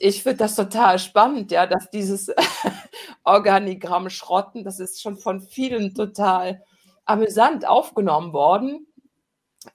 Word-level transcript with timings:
ich 0.00 0.22
finde 0.22 0.38
das 0.38 0.54
total 0.54 0.98
spannend, 0.98 1.50
ja, 1.50 1.66
dass 1.66 1.90
dieses 1.90 2.30
Organigramm 3.24 4.10
Schrotten, 4.10 4.64
das 4.64 4.80
ist 4.80 5.02
schon 5.02 5.16
von 5.16 5.40
vielen 5.40 5.94
total 5.94 6.62
amüsant 7.04 7.66
aufgenommen 7.66 8.32
worden. 8.32 8.86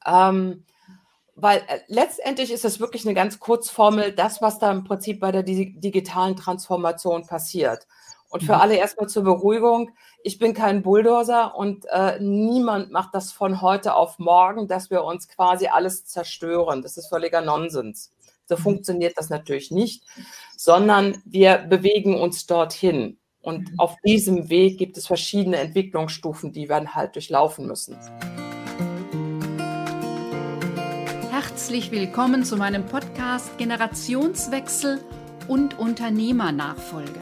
Ähm, 0.06 0.66
weil 1.36 1.60
äh, 1.68 1.80
letztendlich 1.88 2.52
ist 2.52 2.66
es 2.66 2.80
wirklich 2.80 3.06
eine 3.06 3.16
ganz 3.16 3.40
Kurzformel, 3.40 4.12
das, 4.14 4.42
was 4.42 4.60
da 4.60 4.72
im 4.72 4.84
Prinzip 4.84 5.20
bei 5.20 5.32
der 5.32 5.44
digitalen 5.44 6.36
Transformation 6.36 7.26
passiert. 7.26 7.88
Und 8.30 8.44
für 8.44 8.56
mhm. 8.56 8.62
alle 8.62 8.76
erstmal 8.76 9.10
zur 9.10 9.24
Beruhigung, 9.24 9.92
ich 10.24 10.40
bin 10.40 10.54
kein 10.54 10.82
Bulldozer 10.82 11.56
und 11.56 11.86
äh, 11.92 12.20
niemand 12.20 12.92
macht 12.92 13.14
das 13.14 13.32
von 13.32 13.62
heute 13.62 13.94
auf 13.94 14.18
morgen, 14.18 14.68
dass 14.68 14.90
wir 14.90 15.04
uns 15.04 15.28
quasi 15.28 15.68
alles 15.68 16.06
zerstören. 16.06 16.82
Das 16.82 16.98
ist 16.98 17.10
völliger 17.10 17.42
Nonsens. 17.42 18.12
So 18.54 18.60
mhm. 18.60 18.64
funktioniert 18.64 19.18
das 19.18 19.30
natürlich 19.30 19.72
nicht, 19.72 20.04
sondern 20.56 21.22
wir 21.26 21.58
bewegen 21.58 22.20
uns 22.20 22.46
dorthin. 22.46 23.18
Und 23.42 23.72
mhm. 23.72 23.80
auf 23.80 23.96
diesem 24.06 24.50
Weg 24.50 24.78
gibt 24.78 24.96
es 24.98 25.08
verschiedene 25.08 25.58
Entwicklungsstufen, 25.58 26.54
die 26.54 26.70
wir 26.70 26.94
halt 26.94 27.16
durchlaufen 27.16 27.66
müssen. 27.66 27.98
Herzlich 31.32 31.92
willkommen 31.92 32.46
zu 32.46 32.56
meinem 32.56 32.86
Podcast 32.86 33.58
Generationswechsel 33.58 35.00
und 35.48 35.80
Unternehmernachfolge. 35.80 37.20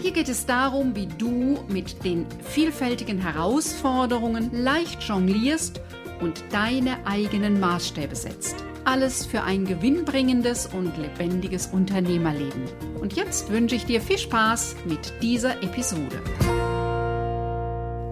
Hier 0.00 0.12
geht 0.12 0.28
es 0.28 0.46
darum, 0.46 0.94
wie 0.94 1.06
du 1.06 1.58
mit 1.68 2.04
den 2.04 2.26
vielfältigen 2.42 3.18
Herausforderungen 3.18 4.50
leicht 4.52 5.02
jonglierst 5.02 5.80
und 6.22 6.44
deine 6.50 7.04
eigenen 7.06 7.58
Maßstäbe 7.58 8.14
setzt. 8.14 8.54
Alles 8.84 9.26
für 9.26 9.42
ein 9.42 9.64
gewinnbringendes 9.64 10.66
und 10.66 10.96
lebendiges 10.96 11.66
Unternehmerleben. 11.66 12.64
Und 13.00 13.14
jetzt 13.14 13.50
wünsche 13.50 13.74
ich 13.74 13.84
dir 13.84 14.00
viel 14.00 14.18
Spaß 14.18 14.76
mit 14.86 15.12
dieser 15.20 15.62
Episode. 15.62 16.22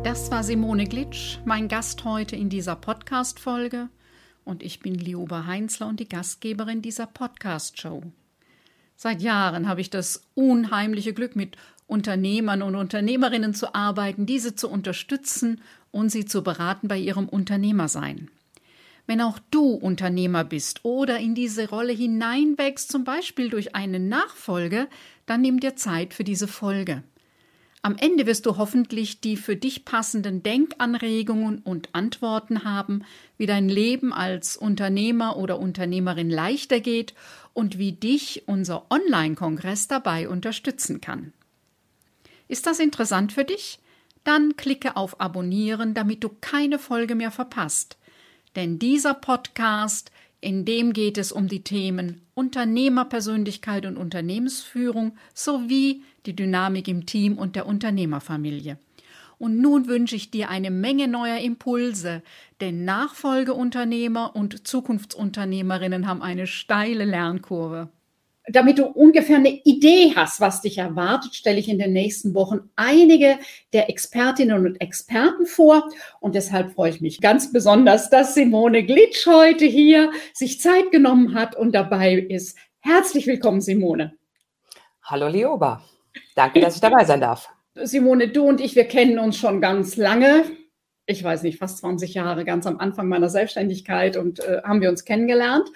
Das 0.05 0.31
war 0.31 0.43
Simone 0.43 0.87
Glitsch, 0.87 1.39
mein 1.45 1.69
Gast 1.69 2.05
heute 2.05 2.35
in 2.35 2.49
dieser 2.49 2.77
Podcast-Folge. 2.77 3.89
Und 4.45 4.63
ich 4.63 4.81
bin 4.81 4.95
Lioba 4.95 5.47
Heinzler 5.47 5.87
und 5.87 6.01
die 6.01 6.09
Gastgeberin 6.09 6.83
dieser 6.83 7.07
Podcast-Show. 7.07 8.03
Seit 8.97 9.23
Jahren 9.23 9.69
habe 9.69 9.81
ich 9.81 9.91
das 9.91 10.29
unheimliche 10.35 11.13
Glück, 11.13 11.37
mit 11.37 11.57
Unternehmern 11.87 12.63
und 12.63 12.77
Unternehmerinnen 12.77 13.53
zu 13.53 13.75
arbeiten, 13.75 14.25
diese 14.25 14.55
zu 14.55 14.71
unterstützen 14.71 15.61
und 15.91 16.11
sie 16.11 16.25
zu 16.25 16.43
beraten 16.43 16.89
bei 16.89 16.99
ihrem 16.99 17.29
Unternehmersein. 17.29 18.31
Wenn 19.07 19.21
auch 19.21 19.39
du 19.51 19.73
Unternehmer 19.73 20.45
bist 20.45 20.85
oder 20.85 21.19
in 21.19 21.35
diese 21.35 21.69
Rolle 21.69 21.93
hineinwächst, 21.93 22.93
zum 22.93 23.05
Beispiel 23.05 23.51
durch 23.51 23.75
eine 23.75 23.99
Nachfolge, 23.99 24.89
dann 25.27 25.41
nimm 25.41 25.59
dir 25.59 25.75
Zeit 25.75 26.15
für 26.15 26.25
diese 26.25 26.47
Folge. 26.47 27.03
Am 27.83 27.97
Ende 27.97 28.27
wirst 28.27 28.45
du 28.45 28.59
hoffentlich 28.59 29.21
die 29.21 29.39
für 29.39 29.57
dich 29.57 29.87
passenden 29.87 30.43
Denkanregungen 30.43 31.61
und 31.61 31.89
Antworten 31.95 32.63
haben, 32.63 33.05
wie 33.39 33.47
dein 33.47 33.71
Leben 33.71 34.13
als 34.13 34.57
Unternehmer 34.57 35.39
oder 35.39 35.59
Unternehmerin 35.59 36.29
leichter 36.29 36.81
geht 36.81 37.15
und 37.55 37.79
wie 37.79 37.93
dich 37.93 38.43
unser 38.47 38.91
Online-Kongress 38.91 39.89
dabei 39.89 40.29
unterstützen 40.29 41.01
kann. 41.01 41.33
Ist 42.49 42.67
das 42.67 42.81
interessant 42.81 43.33
für 43.33 43.45
dich? 43.45 43.79
Dann 44.25 44.57
klicke 44.57 44.97
auf 44.97 45.21
Abonnieren, 45.21 45.95
damit 45.95 46.23
du 46.23 46.29
keine 46.41 46.79
Folge 46.79 47.15
mehr 47.15 47.31
verpasst. 47.31 47.97
Denn 48.57 48.79
dieser 48.79 49.15
Podcast, 49.15 50.11
in 50.41 50.65
dem 50.65 50.93
geht 50.93 51.19
es 51.19 51.33
um 51.33 51.49
die 51.49 51.63
Themen 51.63 52.23
Unternehmerpersönlichkeit 52.35 53.87
und 53.87 53.97
Unternehmensführung 53.97 55.17
sowie 55.35 56.03
die 56.27 56.35
Dynamik 56.35 56.89
im 56.89 57.07
Team 57.07 57.39
und 57.39 57.57
der 57.57 57.67
Unternehmerfamilie. 57.67 58.79
Und 59.39 59.59
nun 59.59 59.87
wünsche 59.87 60.17
ich 60.17 60.31
dir 60.31 60.51
eine 60.51 60.71
Menge 60.71 61.09
neuer 61.09 61.39
Impulse, 61.39 62.23
denn 62.61 62.85
Nachfolgeunternehmer 62.85 64.37
und 64.37 64.67
Zukunftsunternehmerinnen 64.67 66.07
haben 66.07 66.21
eine 66.21 66.47
steile 66.47 67.07
Lernkurve 67.07 67.89
damit 68.53 68.79
du 68.79 68.87
ungefähr 68.87 69.37
eine 69.37 69.61
Idee 69.65 70.13
hast, 70.15 70.41
was 70.41 70.61
dich 70.61 70.79
erwartet, 70.79 71.35
stelle 71.35 71.59
ich 71.59 71.69
in 71.69 71.79
den 71.79 71.93
nächsten 71.93 72.35
Wochen 72.35 72.71
einige 72.77 73.39
der 73.73 73.89
Expertinnen 73.89 74.67
und 74.67 74.81
Experten 74.81 75.47
vor. 75.47 75.89
Und 76.21 76.35
deshalb 76.35 76.73
freue 76.73 76.91
ich 76.91 77.01
mich 77.01 77.21
ganz 77.21 77.53
besonders, 77.53 78.11
dass 78.11 78.35
Simone 78.35 78.85
Glitsch 78.85 79.27
heute 79.27 79.65
hier 79.65 80.11
sich 80.33 80.61
Zeit 80.61 80.91
genommen 80.91 81.35
hat 81.35 81.57
und 81.57 81.75
dabei 81.75 82.15
ist. 82.15 82.57
Herzlich 82.81 83.27
willkommen, 83.27 83.61
Simone. 83.61 84.15
Hallo, 85.03 85.29
Lioba. 85.29 85.83
Danke, 86.35 86.61
dass 86.61 86.77
ich 86.77 86.81
dabei 86.81 87.05
sein 87.05 87.21
darf. 87.21 87.49
Simone, 87.75 88.29
du 88.29 88.45
und 88.45 88.61
ich, 88.61 88.75
wir 88.75 88.85
kennen 88.85 89.19
uns 89.19 89.37
schon 89.37 89.61
ganz 89.61 89.97
lange 89.97 90.45
ich 91.11 91.25
weiß 91.25 91.43
nicht, 91.43 91.59
fast 91.59 91.79
20 91.79 92.15
Jahre, 92.15 92.45
ganz 92.45 92.67
am 92.67 92.79
Anfang 92.79 93.09
meiner 93.09 93.29
Selbstständigkeit 93.29 94.17
und 94.17 94.41
äh, 94.41 94.63
haben 94.63 94.81
wir 94.81 94.89
uns 94.89 95.05
kennengelernt. 95.05 95.69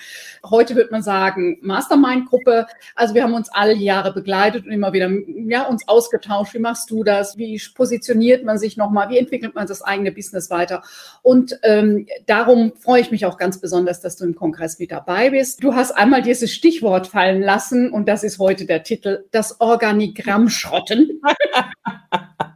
Heute 0.49 0.77
würde 0.77 0.91
man 0.93 1.03
sagen 1.03 1.59
Mastermind-Gruppe. 1.61 2.67
Also 2.95 3.15
wir 3.15 3.25
haben 3.25 3.35
uns 3.35 3.49
alle 3.49 3.75
Jahre 3.75 4.13
begleitet 4.13 4.65
und 4.65 4.73
immer 4.73 4.93
wieder 4.93 5.11
ja, 5.49 5.67
uns 5.67 5.89
ausgetauscht. 5.89 6.55
Wie 6.55 6.61
machst 6.61 6.91
du 6.91 7.03
das? 7.03 7.37
Wie 7.37 7.61
positioniert 7.75 8.45
man 8.45 8.59
sich 8.59 8.77
nochmal? 8.77 9.09
Wie 9.11 9.19
entwickelt 9.19 9.55
man 9.55 9.67
das 9.67 9.83
eigene 9.83 10.13
Business 10.13 10.51
weiter? 10.51 10.83
Und 11.23 11.59
ähm, 11.63 12.07
darum 12.27 12.73
freue 12.79 13.01
ich 13.01 13.11
mich 13.11 13.27
auch 13.27 13.37
ganz 13.37 13.61
besonders, 13.61 14.01
dass 14.01 14.17
du 14.17 14.25
im 14.25 14.37
Kongress 14.37 14.79
mit 14.79 14.93
dabei 14.93 15.31
bist. 15.31 15.65
Du 15.65 15.75
hast 15.75 15.93
einmal 15.93 16.23
dieses 16.23 16.53
Stichwort 16.53 17.09
fallen 17.09 17.43
lassen 17.43 17.91
und 17.91 18.09
das 18.09 18.23
ist 18.23 18.39
heute 18.39 18.67
der 18.67 18.85
Titel, 18.85 19.25
das 19.33 19.61
Organigramm 19.61 20.49
schrotten. 20.49 21.21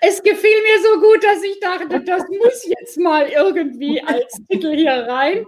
Es 0.00 0.22
gefiel 0.22 0.34
mir 0.40 0.82
so 0.82 1.00
gut, 1.00 1.24
dass 1.24 1.42
ich 1.42 1.60
dachte, 1.60 2.00
das 2.04 2.22
muss 2.28 2.66
jetzt 2.66 2.98
mal 2.98 3.28
irgendwie 3.28 4.02
als 4.02 4.40
Titel 4.50 4.74
hier 4.74 5.06
rein. 5.08 5.44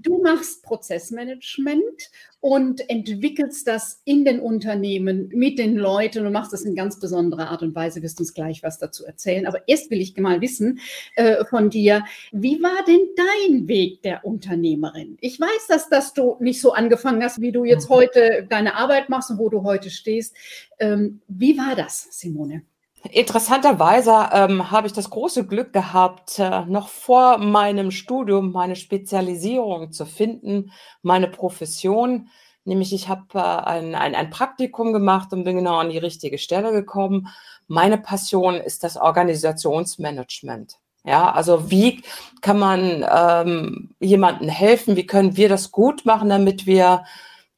Du 0.00 0.22
machst 0.22 0.62
Prozessmanagement 0.62 2.10
und 2.40 2.88
entwickelst 2.88 3.66
das 3.66 4.00
in 4.04 4.24
den 4.24 4.38
Unternehmen 4.38 5.28
mit 5.32 5.58
den 5.58 5.76
Leuten 5.76 6.24
und 6.24 6.32
machst 6.32 6.52
das 6.52 6.62
in 6.62 6.76
ganz 6.76 7.00
besonderer 7.00 7.48
Art 7.48 7.62
und 7.62 7.74
Weise. 7.74 8.02
Wirst 8.02 8.20
uns 8.20 8.32
gleich 8.32 8.62
was 8.62 8.78
dazu 8.78 9.04
erzählen. 9.04 9.46
Aber 9.46 9.66
erst 9.66 9.90
will 9.90 10.00
ich 10.00 10.16
mal 10.16 10.40
wissen 10.40 10.78
äh, 11.16 11.44
von 11.46 11.68
dir, 11.68 12.04
wie 12.30 12.62
war 12.62 12.84
denn 12.86 13.00
dein 13.16 13.66
Weg 13.66 14.02
der 14.02 14.24
Unternehmerin? 14.24 15.16
Ich 15.20 15.40
weiß, 15.40 15.66
dass, 15.68 15.88
dass 15.88 16.14
du 16.14 16.36
nicht 16.38 16.60
so 16.60 16.72
angefangen 16.72 17.22
hast, 17.24 17.40
wie 17.40 17.52
du 17.52 17.64
jetzt 17.64 17.90
mhm. 17.90 17.94
heute 17.94 18.46
deine 18.48 18.76
Arbeit 18.76 19.08
machst 19.08 19.30
und 19.30 19.38
wo 19.38 19.48
du 19.48 19.64
heute 19.64 19.90
stehst. 19.90 20.36
Ähm, 20.78 21.20
wie 21.26 21.58
war 21.58 21.74
das, 21.74 22.06
Simone? 22.10 22.62
Interessanterweise 23.10 24.28
ähm, 24.32 24.70
habe 24.70 24.86
ich 24.86 24.92
das 24.92 25.08
große 25.10 25.46
Glück 25.46 25.72
gehabt, 25.72 26.38
äh, 26.38 26.64
noch 26.66 26.88
vor 26.88 27.38
meinem 27.38 27.90
Studium 27.90 28.52
meine 28.52 28.76
Spezialisierung 28.76 29.92
zu 29.92 30.04
finden, 30.04 30.72
meine 31.02 31.28
Profession. 31.28 32.28
Nämlich 32.64 32.92
ich 32.92 33.08
habe 33.08 33.24
äh, 33.34 33.38
ein, 33.38 33.94
ein, 33.94 34.14
ein 34.14 34.30
Praktikum 34.30 34.92
gemacht 34.92 35.32
und 35.32 35.44
bin 35.44 35.56
genau 35.56 35.76
an 35.76 35.90
die 35.90 35.98
richtige 35.98 36.38
Stelle 36.38 36.72
gekommen. 36.72 37.28
Meine 37.68 37.98
Passion 37.98 38.56
ist 38.56 38.82
das 38.84 38.96
Organisationsmanagement. 38.96 40.78
Ja, 41.04 41.30
also 41.32 41.70
wie 41.70 42.02
kann 42.42 42.58
man 42.58 43.06
ähm, 43.10 43.94
jemandem 44.00 44.48
helfen? 44.48 44.96
Wie 44.96 45.06
können 45.06 45.36
wir 45.36 45.48
das 45.48 45.70
gut 45.70 46.04
machen, 46.04 46.28
damit 46.28 46.66
wir 46.66 47.04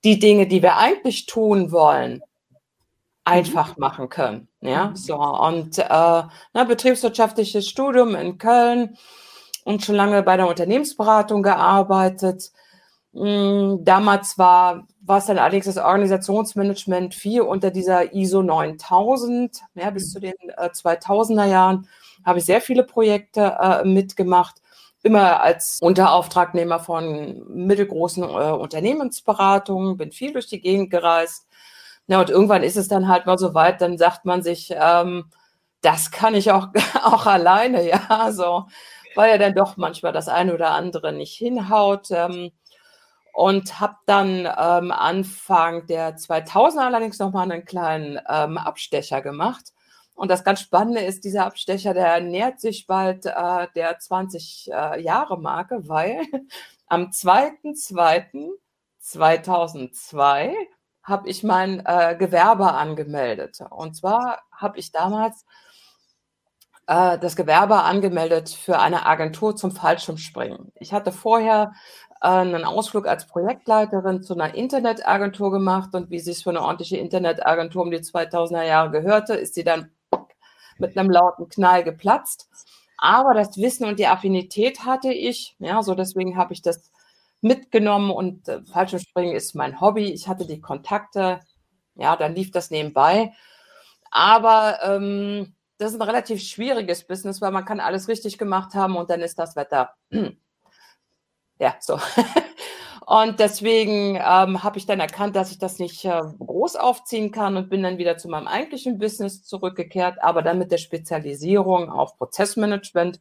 die 0.05 0.19
Dinge, 0.19 0.47
die 0.47 0.62
wir 0.62 0.77
eigentlich 0.77 1.27
tun 1.27 1.72
wollen, 1.72 2.22
einfach 3.31 3.77
mhm. 3.77 3.81
machen 3.81 4.09
können. 4.09 4.49
Ja, 4.61 4.89
mhm. 4.89 4.97
so 4.97 5.17
und 5.17 5.79
äh, 5.79 5.85
na, 5.89 6.65
betriebswirtschaftliches 6.67 7.69
Studium 7.69 8.15
in 8.15 8.39
Köln 8.39 8.97
und 9.65 9.85
schon 9.85 9.95
lange 9.95 10.23
bei 10.23 10.37
der 10.37 10.49
Unternehmensberatung 10.49 11.43
gearbeitet. 11.43 12.51
Hm, 13.13 13.81
damals 13.83 14.39
war, 14.39 14.87
war 15.01 15.19
es 15.19 15.27
dann 15.27 15.39
allerdings 15.39 15.66
das 15.66 15.78
Organisationsmanagement 15.78 17.15
4 17.15 17.47
unter 17.47 17.71
dieser 17.71 18.15
ISO 18.15 18.43
9000. 18.43 19.60
Ja, 19.75 19.91
bis 19.91 20.13
zu 20.13 20.21
den 20.21 20.34
äh, 20.57 20.69
2000er 20.69 21.47
Jahren 21.47 21.89
habe 22.25 22.39
ich 22.39 22.45
sehr 22.45 22.60
viele 22.60 22.84
Projekte 22.84 23.57
äh, 23.60 23.84
mitgemacht 23.84 24.60
immer 25.03 25.41
als 25.41 25.78
Unterauftragnehmer 25.81 26.78
von 26.78 27.43
mittelgroßen 27.49 28.22
äh, 28.22 28.27
Unternehmensberatungen, 28.27 29.97
bin 29.97 30.13
viel 30.13 30.33
durch 30.33 30.47
die 30.47 30.60
Gegend 30.60 30.91
gereist, 30.91 31.49
ja, 32.10 32.18
und 32.18 32.28
irgendwann 32.28 32.65
ist 32.65 32.77
es 32.77 32.89
dann 32.89 33.07
halt 33.07 33.27
mal 33.27 33.39
so 33.39 33.54
weit, 33.54 33.80
dann 33.80 33.97
sagt 33.97 34.24
man 34.24 34.42
sich, 34.42 34.74
ähm, 34.74 35.30
das 35.80 36.10
kann 36.10 36.34
ich 36.34 36.51
auch, 36.51 36.68
auch 37.04 37.27
alleine, 37.27 37.89
ja, 37.89 38.33
so, 38.33 38.66
weil 39.15 39.30
ja 39.30 39.39
dann 39.39 39.54
doch 39.54 39.77
manchmal 39.77 40.12
das 40.12 40.27
eine 40.28 40.53
oder 40.54 40.72
andere 40.72 41.12
nicht 41.12 41.36
hinhaut. 41.36 42.09
Ähm, 42.10 42.51
und 43.33 43.78
habe 43.78 43.95
dann 44.07 44.41
ähm, 44.41 44.91
Anfang 44.91 45.86
der 45.86 46.16
2000er 46.16 46.80
allerdings 46.86 47.21
nochmal 47.21 47.51
einen 47.51 47.65
kleinen 47.65 48.18
ähm, 48.28 48.59
Abstecher 48.59 49.22
gemacht. 49.22 49.72
Und 50.15 50.33
das 50.33 50.42
ganz 50.42 50.60
Spannende 50.60 51.03
ist, 51.03 51.24
dieser 51.24 51.47
Abstecher, 51.47 51.95
der 51.95 52.21
nähert 52.21 52.59
sich 52.60 52.89
bald 52.89 53.27
äh, 53.27 53.68
der 53.77 54.01
20 54.01 54.68
äh, 54.72 55.04
weil 55.04 56.22
am 56.89 57.04
2.2 57.04 58.51
2002 58.98 60.54
habe 61.03 61.29
ich 61.29 61.43
mein 61.43 61.85
äh, 61.87 62.17
Gewerbe 62.19 62.73
angemeldet. 62.73 63.61
Und 63.71 63.97
zwar 63.97 64.43
habe 64.53 64.79
ich 64.79 64.93
damals 64.93 65.45
äh, 66.87 67.19
das 67.19 67.37
Gewerbe 67.37 67.83
angemeldet 67.83 68.51
für 68.51 68.79
eine 68.79 69.07
Agentur 69.07 69.57
zum 69.57 69.71
Fallschirmspringen. 69.71 70.73
Ich 70.75 70.93
hatte 70.93 71.13
vorher 71.13 71.73
äh, 72.21 72.29
einen 72.29 72.65
Ausflug 72.65 73.07
als 73.07 73.27
Projektleiterin 73.27 74.23
zu 74.23 74.35
einer 74.35 74.55
Internetagentur 74.55 75.51
gemacht 75.51 75.95
und 75.95 76.11
wie 76.11 76.17
es 76.17 76.43
für 76.43 76.51
eine 76.51 76.63
ordentliche 76.63 76.97
Internetagentur 76.97 77.83
um 77.83 77.91
die 77.91 77.99
2000er 77.99 78.65
Jahre 78.65 78.91
gehörte, 78.91 79.35
ist 79.35 79.55
sie 79.55 79.65
dann 79.65 79.91
mit 80.79 80.97
einem 80.97 81.11
lauten 81.11 81.49
Knall 81.49 81.85
geplatzt. 81.85 82.49
Aber 82.99 83.35
das 83.35 83.57
Wissen 83.57 83.87
und 83.87 83.99
die 83.99 84.07
Affinität 84.07 84.85
hatte 84.85 85.13
ich, 85.13 85.57
ja, 85.59 85.83
so 85.83 85.95
deswegen 85.95 86.37
habe 86.37 86.53
ich 86.53 86.61
das 86.61 86.91
mitgenommen 87.41 88.10
und 88.10 88.48
äh, 88.48 88.63
Fallschirmspringen 88.63 89.34
ist 89.34 89.54
mein 89.54 89.81
Hobby. 89.81 90.13
Ich 90.13 90.28
hatte 90.28 90.47
die 90.47 90.60
Kontakte, 90.60 91.41
ja, 91.95 92.16
dann 92.16 92.34
lief 92.34 92.51
das 92.51 92.71
nebenbei. 92.71 93.33
Aber 94.10 94.78
ähm, 94.83 95.54
das 95.78 95.92
ist 95.92 96.01
ein 96.01 96.07
relativ 96.07 96.42
schwieriges 96.42 97.07
Business, 97.07 97.41
weil 97.41 97.53
man 97.53 97.65
kann 97.65 97.81
alles 97.81 98.09
richtig 98.09 98.39
gemacht 98.39 98.75
haben 98.75 98.97
und 98.97 99.10
dann 99.10 99.21
ist 99.21 99.39
das 99.39 99.57
Wetter. 99.57 99.95
ja, 101.59 101.75
so. 101.81 101.98
Und 103.10 103.41
deswegen 103.41 104.15
ähm, 104.15 104.63
habe 104.63 104.78
ich 104.78 104.87
dann 104.87 105.01
erkannt, 105.01 105.34
dass 105.34 105.51
ich 105.51 105.59
das 105.59 105.81
nicht 105.81 106.04
äh, 106.04 106.21
groß 106.39 106.77
aufziehen 106.77 107.33
kann 107.33 107.57
und 107.57 107.69
bin 107.69 107.83
dann 107.83 107.98
wieder 107.98 108.16
zu 108.19 108.28
meinem 108.28 108.47
eigentlichen 108.47 108.98
Business 108.98 109.42
zurückgekehrt, 109.42 110.22
aber 110.22 110.42
dann 110.42 110.60
mit 110.60 110.71
der 110.71 110.78
Spezialisierung 110.78 111.91
auf 111.91 112.16
Prozessmanagement. 112.19 113.21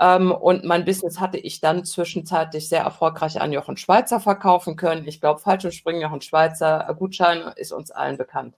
Ähm, 0.00 0.30
und 0.30 0.64
mein 0.64 0.84
Business 0.84 1.18
hatte 1.20 1.38
ich 1.38 1.60
dann 1.60 1.84
zwischenzeitlich 1.84 2.68
sehr 2.68 2.82
erfolgreich 2.82 3.40
an 3.40 3.52
Jochen 3.52 3.76
Schweizer 3.76 4.20
verkaufen 4.20 4.76
können. 4.76 5.06
Ich 5.06 5.20
glaube, 5.20 5.40
Fallschirmspringen 5.40 6.02
Jochen 6.02 6.20
Schweizer 6.20 6.94
Gutschein 6.98 7.52
ist 7.56 7.72
uns 7.72 7.90
allen 7.90 8.16
bekannt. 8.16 8.54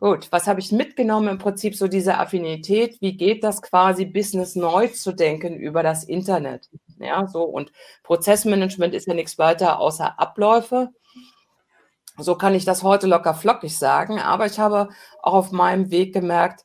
Gut, 0.00 0.30
was 0.32 0.46
habe 0.46 0.60
ich 0.60 0.72
mitgenommen? 0.72 1.28
Im 1.28 1.38
Prinzip 1.38 1.76
so 1.76 1.88
diese 1.88 2.18
Affinität. 2.18 3.00
Wie 3.00 3.16
geht 3.16 3.44
das 3.44 3.62
quasi, 3.62 4.04
Business 4.04 4.54
neu 4.56 4.88
zu 4.88 5.12
denken 5.12 5.56
über 5.56 5.82
das 5.82 6.04
Internet? 6.04 6.68
Ja, 6.98 7.26
so 7.26 7.44
und 7.44 7.72
Prozessmanagement 8.02 8.94
ist 8.94 9.06
ja 9.06 9.14
nichts 9.14 9.38
weiter 9.38 9.78
außer 9.78 10.18
Abläufe. 10.18 10.90
So 12.18 12.34
kann 12.36 12.54
ich 12.54 12.64
das 12.64 12.82
heute 12.82 13.06
locker 13.06 13.34
flockig 13.34 13.78
sagen. 13.78 14.20
Aber 14.20 14.46
ich 14.46 14.58
habe 14.58 14.88
auch 15.22 15.34
auf 15.34 15.52
meinem 15.52 15.90
Weg 15.90 16.12
gemerkt, 16.12 16.64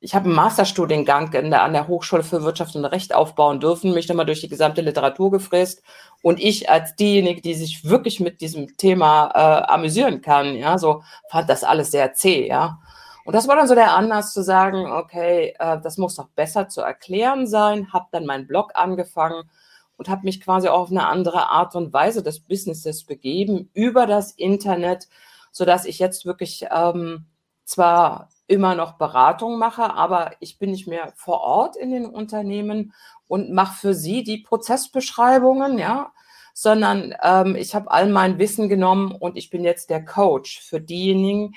ich 0.00 0.14
habe 0.14 0.26
einen 0.26 0.34
Masterstudiengang 0.34 1.30
der, 1.32 1.62
an 1.62 1.72
der 1.72 1.88
Hochschule 1.88 2.22
für 2.22 2.44
Wirtschaft 2.44 2.76
und 2.76 2.84
Recht 2.84 3.14
aufbauen 3.14 3.58
dürfen, 3.58 3.94
mich 3.94 4.08
nochmal 4.08 4.26
durch 4.26 4.40
die 4.40 4.48
gesamte 4.48 4.80
Literatur 4.80 5.30
gefräst. 5.30 5.82
Und 6.22 6.38
ich 6.40 6.70
als 6.70 6.94
diejenige, 6.94 7.40
die 7.40 7.54
sich 7.54 7.84
wirklich 7.84 8.20
mit 8.20 8.40
diesem 8.40 8.76
Thema 8.76 9.30
äh, 9.34 9.72
amüsieren 9.72 10.20
kann, 10.20 10.54
ja, 10.54 10.78
so 10.78 11.02
fand 11.30 11.48
das 11.50 11.64
alles 11.64 11.90
sehr 11.90 12.12
zäh, 12.14 12.46
ja. 12.46 12.78
Und 13.24 13.34
das 13.34 13.48
war 13.48 13.56
dann 13.56 13.68
so 13.68 13.74
der 13.74 13.94
Anlass 13.94 14.32
zu 14.32 14.42
sagen, 14.42 14.86
okay, 14.90 15.54
äh, 15.58 15.80
das 15.80 15.98
muss 15.98 16.14
doch 16.14 16.28
besser 16.28 16.68
zu 16.68 16.80
erklären 16.80 17.46
sein, 17.46 17.92
habe 17.92 18.06
dann 18.12 18.24
meinen 18.24 18.46
Blog 18.46 18.72
angefangen 18.74 19.50
und 19.96 20.08
habe 20.08 20.22
mich 20.24 20.40
quasi 20.40 20.68
auch 20.68 20.82
auf 20.82 20.90
eine 20.90 21.06
andere 21.08 21.48
Art 21.50 21.74
und 21.74 21.92
Weise 21.92 22.22
des 22.22 22.40
Businesses 22.40 23.04
begeben 23.04 23.68
über 23.74 24.06
das 24.06 24.32
Internet, 24.32 25.08
so 25.50 25.64
dass 25.64 25.84
ich 25.84 25.98
jetzt 25.98 26.24
wirklich 26.24 26.66
ähm, 26.70 27.26
zwar 27.64 28.28
immer 28.48 28.74
noch 28.74 28.92
Beratung 28.92 29.58
mache, 29.58 29.94
aber 29.94 30.32
ich 30.40 30.58
bin 30.58 30.72
nicht 30.72 30.88
mehr 30.88 31.12
vor 31.14 31.40
Ort 31.40 31.76
in 31.76 31.92
den 31.92 32.06
Unternehmen 32.06 32.92
und 33.28 33.52
mache 33.52 33.78
für 33.78 33.94
sie 33.94 34.24
die 34.24 34.38
Prozessbeschreibungen, 34.38 35.78
ja, 35.78 36.12
sondern 36.54 37.14
ähm, 37.22 37.54
ich 37.54 37.74
habe 37.74 37.90
all 37.90 38.08
mein 38.08 38.38
Wissen 38.38 38.68
genommen 38.68 39.12
und 39.12 39.36
ich 39.36 39.50
bin 39.50 39.62
jetzt 39.62 39.90
der 39.90 40.04
Coach 40.04 40.60
für 40.60 40.80
diejenigen, 40.80 41.54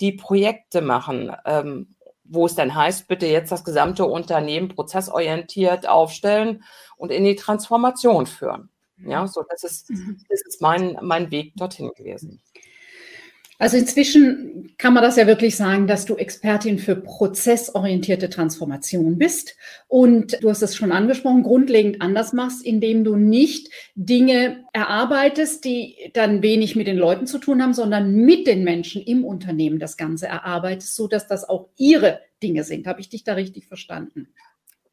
die 0.00 0.12
Projekte 0.12 0.82
machen, 0.82 1.34
ähm, 1.46 1.96
wo 2.24 2.46
es 2.46 2.54
dann 2.54 2.74
heißt, 2.74 3.08
bitte 3.08 3.26
jetzt 3.26 3.50
das 3.50 3.64
gesamte 3.64 4.04
Unternehmen 4.04 4.68
prozessorientiert 4.68 5.88
aufstellen 5.88 6.62
und 6.96 7.10
in 7.10 7.24
die 7.24 7.36
Transformation 7.36 8.26
führen. 8.26 8.70
Ja, 8.98 9.26
so 9.26 9.42
das 9.48 9.64
ist, 9.64 9.90
mhm. 9.90 10.20
das 10.28 10.42
ist 10.42 10.60
mein, 10.60 10.98
mein 11.02 11.30
Weg 11.30 11.54
dorthin 11.56 11.90
gewesen. 11.96 12.40
Also 13.58 13.76
inzwischen 13.76 14.74
kann 14.78 14.94
man 14.94 15.02
das 15.02 15.16
ja 15.16 15.26
wirklich 15.26 15.56
sagen, 15.56 15.86
dass 15.86 16.04
du 16.04 16.16
Expertin 16.16 16.78
für 16.78 16.96
prozessorientierte 16.96 18.28
Transformation 18.28 19.16
bist 19.16 19.56
und 19.86 20.42
du 20.42 20.50
hast 20.50 20.62
es 20.62 20.74
schon 20.74 20.90
angesprochen, 20.90 21.44
grundlegend 21.44 22.02
anders 22.02 22.32
machst, 22.32 22.64
indem 22.64 23.04
du 23.04 23.16
nicht 23.16 23.70
Dinge 23.94 24.64
erarbeitest, 24.72 25.64
die 25.64 26.10
dann 26.14 26.42
wenig 26.42 26.74
mit 26.74 26.88
den 26.88 26.96
Leuten 26.96 27.26
zu 27.26 27.38
tun 27.38 27.62
haben, 27.62 27.74
sondern 27.74 28.14
mit 28.14 28.46
den 28.46 28.64
Menschen 28.64 29.02
im 29.02 29.24
Unternehmen 29.24 29.78
das 29.78 29.96
Ganze 29.96 30.26
erarbeitest, 30.26 30.96
so 30.96 31.06
dass 31.06 31.28
das 31.28 31.48
auch 31.48 31.68
ihre 31.76 32.20
Dinge 32.42 32.64
sind. 32.64 32.86
Habe 32.86 33.00
ich 33.00 33.08
dich 33.08 33.22
da 33.22 33.34
richtig 33.34 33.66
verstanden? 33.66 34.28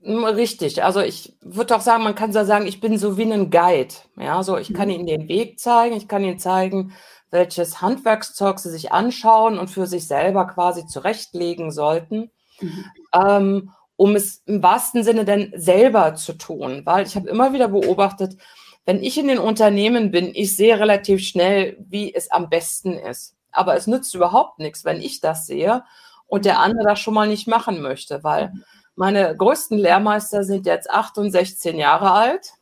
Richtig. 0.03 0.83
Also 0.83 0.99
ich 0.99 1.37
würde 1.41 1.75
auch 1.75 1.81
sagen, 1.81 2.03
man 2.03 2.15
kann 2.15 2.33
so 2.33 2.43
sagen, 2.43 2.65
ich 2.65 2.79
bin 2.79 2.97
so 2.97 3.17
wie 3.17 3.31
ein 3.31 3.51
Guide. 3.51 3.93
Ja, 4.17 4.41
so 4.41 4.57
ich 4.57 4.73
kann 4.73 4.87
mhm. 4.87 4.95
Ihnen 4.95 5.05
den 5.05 5.27
Weg 5.27 5.59
zeigen, 5.59 5.95
ich 5.95 6.07
kann 6.07 6.23
Ihnen 6.23 6.39
zeigen, 6.39 6.93
welches 7.29 7.81
Handwerkszeug 7.81 8.59
sie 8.59 8.69
sich 8.69 8.91
anschauen 8.91 9.59
und 9.59 9.69
für 9.69 9.87
sich 9.87 10.07
selber 10.07 10.47
quasi 10.47 10.85
zurechtlegen 10.85 11.71
sollten, 11.71 12.31
mhm. 12.59 12.85
ähm, 13.13 13.71
um 13.95 14.15
es 14.15 14.41
im 14.47 14.63
wahrsten 14.63 15.03
Sinne 15.03 15.23
dann 15.23 15.53
selber 15.55 16.15
zu 16.15 16.33
tun. 16.33 16.81
Weil 16.83 17.05
ich 17.05 17.15
habe 17.15 17.29
immer 17.29 17.53
wieder 17.53 17.67
beobachtet, 17.67 18.37
wenn 18.85 19.03
ich 19.03 19.19
in 19.19 19.27
den 19.27 19.37
Unternehmen 19.37 20.09
bin, 20.09 20.31
ich 20.33 20.55
sehe 20.55 20.79
relativ 20.79 21.21
schnell, 21.21 21.77
wie 21.79 22.13
es 22.13 22.31
am 22.31 22.49
besten 22.49 22.93
ist. 22.93 23.35
Aber 23.51 23.75
es 23.75 23.85
nützt 23.85 24.15
überhaupt 24.15 24.57
nichts, 24.57 24.83
wenn 24.83 24.99
ich 24.99 25.21
das 25.21 25.45
sehe 25.45 25.83
und 26.25 26.45
der 26.45 26.59
andere 26.59 26.85
das 26.85 26.99
schon 26.99 27.13
mal 27.13 27.27
nicht 27.27 27.47
machen 27.47 27.81
möchte, 27.81 28.23
weil 28.23 28.49
mhm. 28.49 28.63
Meine 28.95 29.35
größten 29.35 29.77
Lehrmeister 29.77 30.43
sind 30.43 30.65
jetzt 30.65 30.89
8 30.89 31.17
und 31.17 31.31
16 31.31 31.77
Jahre 31.77 32.11
alt 32.11 32.53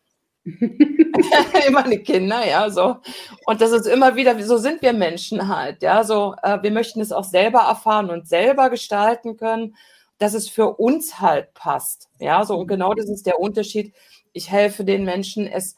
meine 1.72 2.00
Kinder, 2.00 2.48
ja, 2.48 2.70
so. 2.70 2.98
Und 3.46 3.62
das 3.62 3.72
ist 3.72 3.88
immer 3.88 4.16
wieder, 4.16 4.42
so 4.44 4.58
sind 4.58 4.82
wir 4.82 4.94
Menschen 4.94 5.48
halt, 5.48 5.82
ja, 5.82 6.04
so, 6.04 6.36
äh, 6.44 6.62
wir 6.62 6.72
möchten 6.72 7.02
es 7.02 7.12
auch 7.12 7.24
selber 7.24 7.60
erfahren 7.60 8.10
und 8.10 8.28
selber 8.28 8.70
gestalten 8.70 9.38
können, 9.38 9.76
dass 10.18 10.34
es 10.34 10.50
für 10.50 10.76
uns 10.76 11.20
halt 11.20 11.54
passt, 11.54 12.10
ja, 12.20 12.44
so. 12.46 12.58
Und 12.58 12.68
genau 12.68 12.94
das 12.94 13.10
ist 13.10 13.26
der 13.26 13.40
Unterschied. 13.40 13.94
Ich 14.34 14.52
helfe 14.52 14.84
den 14.84 15.06
Menschen, 15.06 15.48
es 15.48 15.76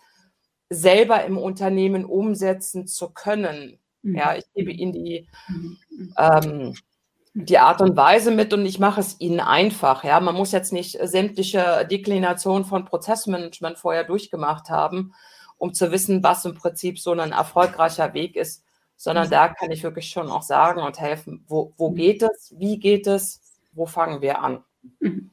selber 0.69 1.25
im 1.25 1.37
Unternehmen 1.37 2.05
umsetzen 2.05 2.87
zu 2.87 3.09
können. 3.09 3.77
Ja, 4.03 4.35
ich 4.35 4.45
gebe 4.53 4.71
ihnen 4.71 4.93
die, 4.93 5.27
mhm. 5.47 5.77
ähm, 6.17 6.73
die 7.33 7.57
Art 7.57 7.81
und 7.81 7.95
Weise 7.95 8.31
mit 8.31 8.53
und 8.53 8.65
ich 8.65 8.79
mache 8.79 8.99
es 8.99 9.19
ihnen 9.19 9.39
einfach. 9.39 10.03
Ja, 10.03 10.19
man 10.19 10.35
muss 10.35 10.51
jetzt 10.51 10.73
nicht 10.73 10.97
sämtliche 11.01 11.87
Deklinationen 11.89 12.65
von 12.65 12.85
Prozessmanagement 12.85 13.77
vorher 13.77 14.03
durchgemacht 14.03 14.69
haben, 14.69 15.13
um 15.57 15.73
zu 15.73 15.91
wissen, 15.91 16.23
was 16.23 16.45
im 16.45 16.55
Prinzip 16.55 16.99
so 16.99 17.11
ein 17.11 17.31
erfolgreicher 17.31 18.13
Weg 18.13 18.35
ist, 18.35 18.63
sondern 18.97 19.29
da 19.29 19.47
kann 19.49 19.71
ich 19.71 19.83
wirklich 19.83 20.09
schon 20.09 20.29
auch 20.29 20.43
sagen 20.43 20.81
und 20.81 20.99
helfen, 20.99 21.45
wo, 21.47 21.73
wo 21.77 21.91
geht 21.91 22.21
es, 22.21 22.53
wie 22.57 22.79
geht 22.79 23.07
es, 23.07 23.41
wo 23.71 23.85
fangen 23.85 24.21
wir 24.21 24.41
an. 24.41 24.63
Mhm 24.99 25.31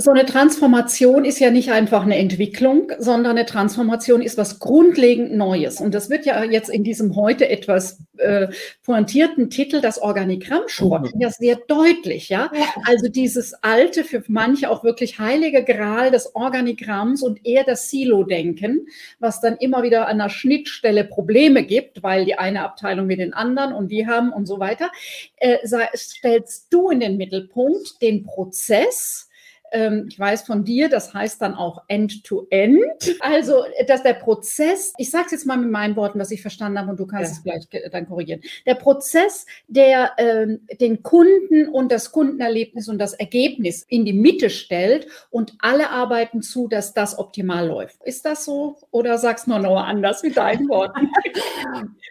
so 0.00 0.10
eine 0.10 0.24
Transformation 0.24 1.24
ist 1.24 1.40
ja 1.40 1.50
nicht 1.50 1.70
einfach 1.70 2.02
eine 2.04 2.16
Entwicklung, 2.16 2.90
sondern 2.98 3.36
eine 3.36 3.44
Transformation 3.44 4.22
ist 4.22 4.38
was 4.38 4.58
grundlegend 4.58 5.36
Neues. 5.36 5.80
Und 5.80 5.94
das 5.94 6.08
wird 6.08 6.24
ja 6.24 6.42
jetzt 6.42 6.70
in 6.70 6.84
diesem 6.84 7.16
heute 7.16 7.48
etwas 7.48 7.98
äh, 8.16 8.48
pointierten 8.82 9.50
Titel, 9.50 9.80
das 9.80 10.00
Organigramm 10.00 10.62
Schrott, 10.68 11.14
mhm. 11.14 11.20
ja 11.20 11.30
sehr 11.30 11.56
deutlich, 11.68 12.30
ja. 12.30 12.50
Also 12.86 13.08
dieses 13.08 13.52
alte, 13.62 14.04
für 14.04 14.22
manche 14.28 14.70
auch 14.70 14.84
wirklich 14.84 15.18
heilige 15.18 15.64
Gral 15.64 16.10
des 16.10 16.34
Organigramms 16.34 17.22
und 17.22 17.44
eher 17.44 17.64
das 17.64 17.90
Silo-Denken, 17.90 18.86
was 19.18 19.40
dann 19.40 19.56
immer 19.58 19.82
wieder 19.82 20.08
an 20.08 20.18
der 20.18 20.30
Schnittstelle 20.30 21.04
Probleme 21.04 21.62
gibt, 21.62 22.02
weil 22.02 22.24
die 22.24 22.38
eine 22.38 22.64
Abteilung 22.64 23.06
mit 23.06 23.18
den 23.18 23.34
anderen 23.34 23.74
und 23.74 23.88
die 23.88 24.06
haben 24.06 24.32
und 24.32 24.46
so 24.46 24.60
weiter, 24.60 24.90
äh, 25.36 25.58
stellst 25.94 26.72
du 26.72 26.90
in 26.90 27.00
den 27.00 27.18
Mittelpunkt 27.18 28.00
den 28.00 28.22
Prozess, 28.22 29.29
ähm, 29.72 30.06
ich 30.08 30.18
weiß 30.18 30.42
von 30.42 30.64
dir, 30.64 30.88
das 30.88 31.14
heißt 31.14 31.40
dann 31.40 31.54
auch 31.54 31.82
End-to-End. 31.88 32.78
-End. 32.78 33.16
Also, 33.20 33.64
dass 33.86 34.02
der 34.02 34.14
Prozess, 34.14 34.92
ich 34.98 35.10
sage 35.10 35.26
es 35.26 35.32
jetzt 35.32 35.46
mal 35.46 35.56
mit 35.56 35.70
meinen 35.70 35.96
Worten, 35.96 36.18
was 36.18 36.30
ich 36.30 36.42
verstanden 36.42 36.78
habe, 36.78 36.90
und 36.90 37.00
du 37.00 37.06
kannst 37.06 37.44
ja. 37.44 37.54
es 37.54 37.68
gleich 37.68 37.90
dann 37.90 38.08
korrigieren. 38.08 38.40
Der 38.66 38.74
Prozess, 38.74 39.46
der 39.68 40.12
ähm, 40.18 40.66
den 40.80 41.02
Kunden 41.02 41.68
und 41.68 41.92
das 41.92 42.12
Kundenerlebnis 42.12 42.88
und 42.88 42.98
das 42.98 43.14
Ergebnis 43.14 43.84
in 43.88 44.04
die 44.04 44.12
Mitte 44.12 44.50
stellt 44.50 45.06
und 45.30 45.54
alle 45.60 45.90
arbeiten 45.90 46.42
zu, 46.42 46.68
dass 46.68 46.94
das 46.94 47.18
optimal 47.18 47.66
läuft. 47.66 48.02
Ist 48.04 48.24
das 48.24 48.44
so 48.44 48.76
oder 48.90 49.18
sagst 49.18 49.46
du 49.46 49.58
noch 49.58 49.76
anders 49.76 50.22
mit 50.22 50.36
deinen 50.36 50.68
Worten? 50.68 51.08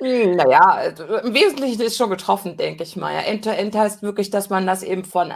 Hm, 0.01 0.35
naja, 0.35 0.61
also, 0.61 1.03
im 1.03 1.33
Wesentlichen 1.33 1.81
ist 1.81 1.97
schon 1.97 2.09
getroffen, 2.09 2.55
denke 2.55 2.83
ich 2.83 2.95
mal. 2.95 3.11
End-to-End 3.25 3.75
-End 3.75 3.77
heißt 3.77 4.01
wirklich, 4.01 4.29
dass 4.29 4.49
man 4.49 4.65
das 4.65 4.81
eben 4.81 5.03
von 5.03 5.33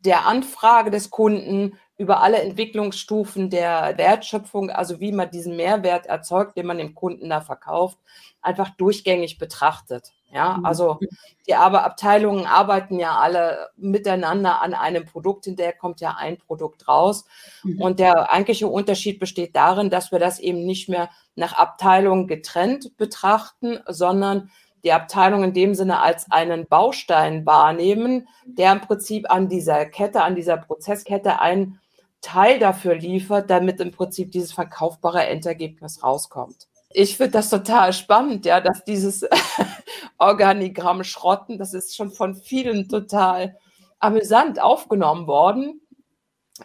der 0.00 0.26
Anfrage 0.26 0.90
des 0.90 1.10
Kunden 1.10 1.78
über 1.96 2.22
alle 2.22 2.40
Entwicklungsstufen 2.40 3.50
der 3.50 3.98
Wertschöpfung, 3.98 4.70
also 4.70 5.00
wie 5.00 5.10
man 5.10 5.30
diesen 5.30 5.56
Mehrwert 5.56 6.06
erzeugt, 6.06 6.56
den 6.56 6.66
man 6.66 6.78
dem 6.78 6.94
Kunden 6.94 7.28
da 7.28 7.40
verkauft, 7.40 7.98
einfach 8.40 8.70
durchgängig 8.70 9.38
betrachtet. 9.38 10.12
Ja, 10.30 10.58
mhm. 10.58 10.66
also 10.66 11.00
die 11.46 11.54
Abteilungen 11.54 12.46
arbeiten 12.46 12.98
ja 12.98 13.16
alle 13.16 13.70
miteinander 13.76 14.60
an 14.60 14.74
einem 14.74 15.06
Produkt, 15.06 15.46
hinterher 15.46 15.72
kommt 15.72 16.00
ja 16.00 16.16
ein 16.18 16.36
Produkt 16.36 16.86
raus. 16.86 17.24
Mhm. 17.64 17.80
Und 17.80 17.98
der 17.98 18.30
eigentliche 18.30 18.68
Unterschied 18.68 19.18
besteht 19.18 19.56
darin, 19.56 19.90
dass 19.90 20.12
wir 20.12 20.18
das 20.18 20.38
eben 20.38 20.66
nicht 20.66 20.88
mehr 20.88 21.08
nach 21.34 21.54
Abteilungen 21.54 22.26
getrennt 22.26 22.96
betrachten, 22.98 23.80
sondern 23.86 24.50
die 24.84 24.92
Abteilung 24.92 25.44
in 25.44 25.52
dem 25.52 25.74
Sinne 25.74 26.00
als 26.00 26.30
einen 26.30 26.66
Baustein 26.66 27.44
wahrnehmen, 27.46 28.28
der 28.44 28.72
im 28.72 28.80
Prinzip 28.80 29.30
an 29.30 29.48
dieser 29.48 29.86
Kette, 29.86 30.22
an 30.22 30.34
dieser 30.34 30.56
Prozesskette 30.56 31.40
ein 31.40 31.80
Teil 32.20 32.58
dafür 32.58 32.94
liefert, 32.94 33.50
damit 33.50 33.80
im 33.80 33.92
Prinzip 33.92 34.32
dieses 34.32 34.52
verkaufbare 34.52 35.26
Endergebnis 35.26 36.02
rauskommt. 36.02 36.68
Ich 36.90 37.16
finde 37.16 37.32
das 37.32 37.50
total 37.50 37.92
spannend, 37.92 38.46
ja, 38.46 38.60
dass 38.60 38.84
dieses 38.84 39.24
Organigramm 40.18 41.04
Schrotten, 41.04 41.58
das 41.58 41.74
ist 41.74 41.94
schon 41.94 42.10
von 42.10 42.34
vielen 42.34 42.88
total 42.88 43.56
amüsant 43.98 44.60
aufgenommen 44.60 45.26
worden. 45.26 45.80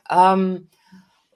Ähm, 0.10 0.70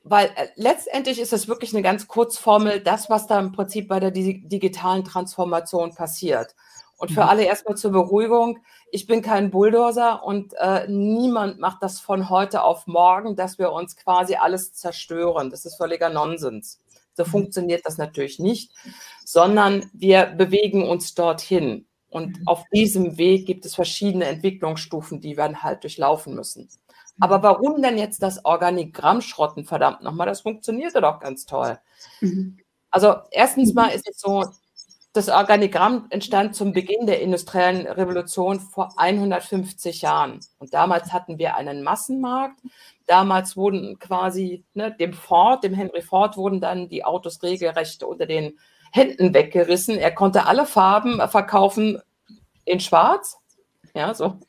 weil 0.09 0.27
äh, 0.35 0.47
letztendlich 0.55 1.19
ist 1.19 1.33
es 1.33 1.47
wirklich 1.47 1.73
eine 1.73 1.83
ganz 1.83 2.07
Kurzformel, 2.07 2.79
das, 2.79 3.09
was 3.09 3.27
da 3.27 3.39
im 3.39 3.51
Prinzip 3.51 3.87
bei 3.87 3.99
der 3.99 4.11
digitalen 4.11 5.03
Transformation 5.03 5.93
passiert. 5.93 6.55
Und 6.97 7.11
für 7.11 7.23
mhm. 7.23 7.29
alle 7.29 7.43
erstmal 7.43 7.77
zur 7.77 7.91
Beruhigung, 7.91 8.59
ich 8.91 9.05
bin 9.05 9.21
kein 9.21 9.51
Bulldozer 9.51 10.23
und 10.23 10.53
äh, 10.55 10.87
niemand 10.87 11.59
macht 11.59 11.83
das 11.83 11.99
von 11.99 12.29
heute 12.29 12.63
auf 12.63 12.87
morgen, 12.87 13.35
dass 13.35 13.59
wir 13.59 13.71
uns 13.71 13.95
quasi 13.95 14.35
alles 14.35 14.73
zerstören. 14.73 15.51
Das 15.51 15.65
ist 15.65 15.75
völliger 15.75 16.09
Nonsens. 16.09 16.81
So 17.13 17.23
mhm. 17.23 17.29
funktioniert 17.29 17.85
das 17.85 17.97
natürlich 17.97 18.39
nicht, 18.39 18.71
sondern 19.23 19.89
wir 19.93 20.25
bewegen 20.25 20.87
uns 20.87 21.13
dorthin. 21.13 21.85
Und 22.09 22.39
mhm. 22.39 22.47
auf 22.47 22.63
diesem 22.73 23.17
Weg 23.17 23.45
gibt 23.45 23.65
es 23.65 23.75
verschiedene 23.75 24.25
Entwicklungsstufen, 24.25 25.21
die 25.21 25.37
wir 25.37 25.43
dann 25.43 25.61
halt 25.63 25.83
durchlaufen 25.83 26.33
müssen. 26.33 26.69
Aber 27.19 27.41
warum 27.43 27.81
denn 27.81 27.97
jetzt 27.97 28.21
das 28.21 28.45
Organigramm 28.45 29.21
schrotten? 29.21 29.65
Verdammt 29.65 30.01
nochmal, 30.03 30.27
das 30.27 30.41
funktionierte 30.41 31.01
doch 31.01 31.19
ganz 31.19 31.45
toll. 31.45 31.79
Mhm. 32.21 32.57
Also 32.91 33.15
erstens 33.31 33.74
mal 33.74 33.88
ist 33.89 34.07
es 34.09 34.19
so, 34.19 34.45
das 35.13 35.29
Organigramm 35.29 36.05
entstand 36.12 36.55
zum 36.55 36.74
Beginn 36.74 37.07
der 37.07 37.21
industriellen 37.21 37.88
Revolution 37.88 38.59
vor 38.59 38.93
150 38.97 40.03
Jahren. 40.03 40.39
Und 40.59 40.75
damals 40.75 41.12
hatten 41.12 41.39
wir 41.39 41.55
einen 41.55 41.81
Massenmarkt. 41.81 42.59
Damals 43.07 43.57
wurden 43.57 43.97
quasi 43.97 44.63
ne, 44.75 44.95
dem 44.95 45.13
Ford, 45.13 45.63
dem 45.63 45.74
Henry 45.74 46.03
Ford, 46.03 46.38
wurden 46.38 46.62
dann 46.62 46.88
die 46.88 47.03
Autos 47.03 47.41
regelrecht 47.41 48.03
unter 48.03 48.27
den 48.27 48.59
Händen 48.91 49.33
weggerissen. 49.33 49.97
Er 49.97 50.13
konnte 50.13 50.45
alle 50.45 50.67
Farben 50.67 51.19
verkaufen 51.27 52.00
in 52.63 52.79
Schwarz. 52.79 53.39
Ja, 53.95 54.13
so 54.13 54.39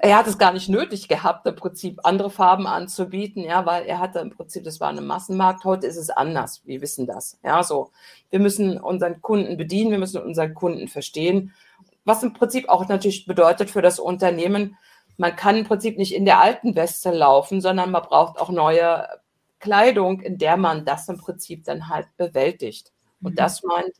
er 0.00 0.16
hat 0.16 0.26
es 0.26 0.38
gar 0.38 0.52
nicht 0.52 0.68
nötig 0.68 1.08
gehabt, 1.08 1.46
im 1.46 1.56
Prinzip 1.56 2.00
andere 2.04 2.30
Farben 2.30 2.66
anzubieten, 2.66 3.42
ja, 3.42 3.66
weil 3.66 3.84
er 3.86 3.98
hatte 3.98 4.18
im 4.18 4.30
Prinzip, 4.30 4.64
das 4.64 4.80
war 4.80 4.88
ein 4.88 5.06
Massenmarkt, 5.06 5.64
heute 5.64 5.86
ist 5.86 5.96
es 5.96 6.10
anders, 6.10 6.62
wir 6.64 6.80
wissen 6.80 7.06
das, 7.06 7.38
ja, 7.42 7.62
so. 7.62 7.90
Wir 8.30 8.40
müssen 8.40 8.80
unseren 8.80 9.20
Kunden 9.20 9.56
bedienen, 9.56 9.90
wir 9.90 9.98
müssen 9.98 10.22
unseren 10.22 10.54
Kunden 10.54 10.88
verstehen, 10.88 11.52
was 12.04 12.22
im 12.22 12.32
Prinzip 12.32 12.68
auch 12.68 12.88
natürlich 12.88 13.26
bedeutet 13.26 13.70
für 13.70 13.82
das 13.82 13.98
Unternehmen, 13.98 14.76
man 15.16 15.36
kann 15.36 15.56
im 15.56 15.64
Prinzip 15.64 15.96
nicht 15.96 16.14
in 16.14 16.24
der 16.24 16.40
alten 16.40 16.74
Weste 16.74 17.10
laufen, 17.10 17.60
sondern 17.60 17.90
man 17.90 18.02
braucht 18.02 18.38
auch 18.40 18.50
neue 18.50 19.06
Kleidung, 19.60 20.20
in 20.20 20.38
der 20.38 20.56
man 20.56 20.84
das 20.84 21.08
im 21.08 21.18
Prinzip 21.18 21.64
dann 21.64 21.88
halt 21.88 22.08
bewältigt. 22.16 22.92
Und 23.22 23.32
mhm. 23.32 23.36
das 23.36 23.62
meint 23.62 23.94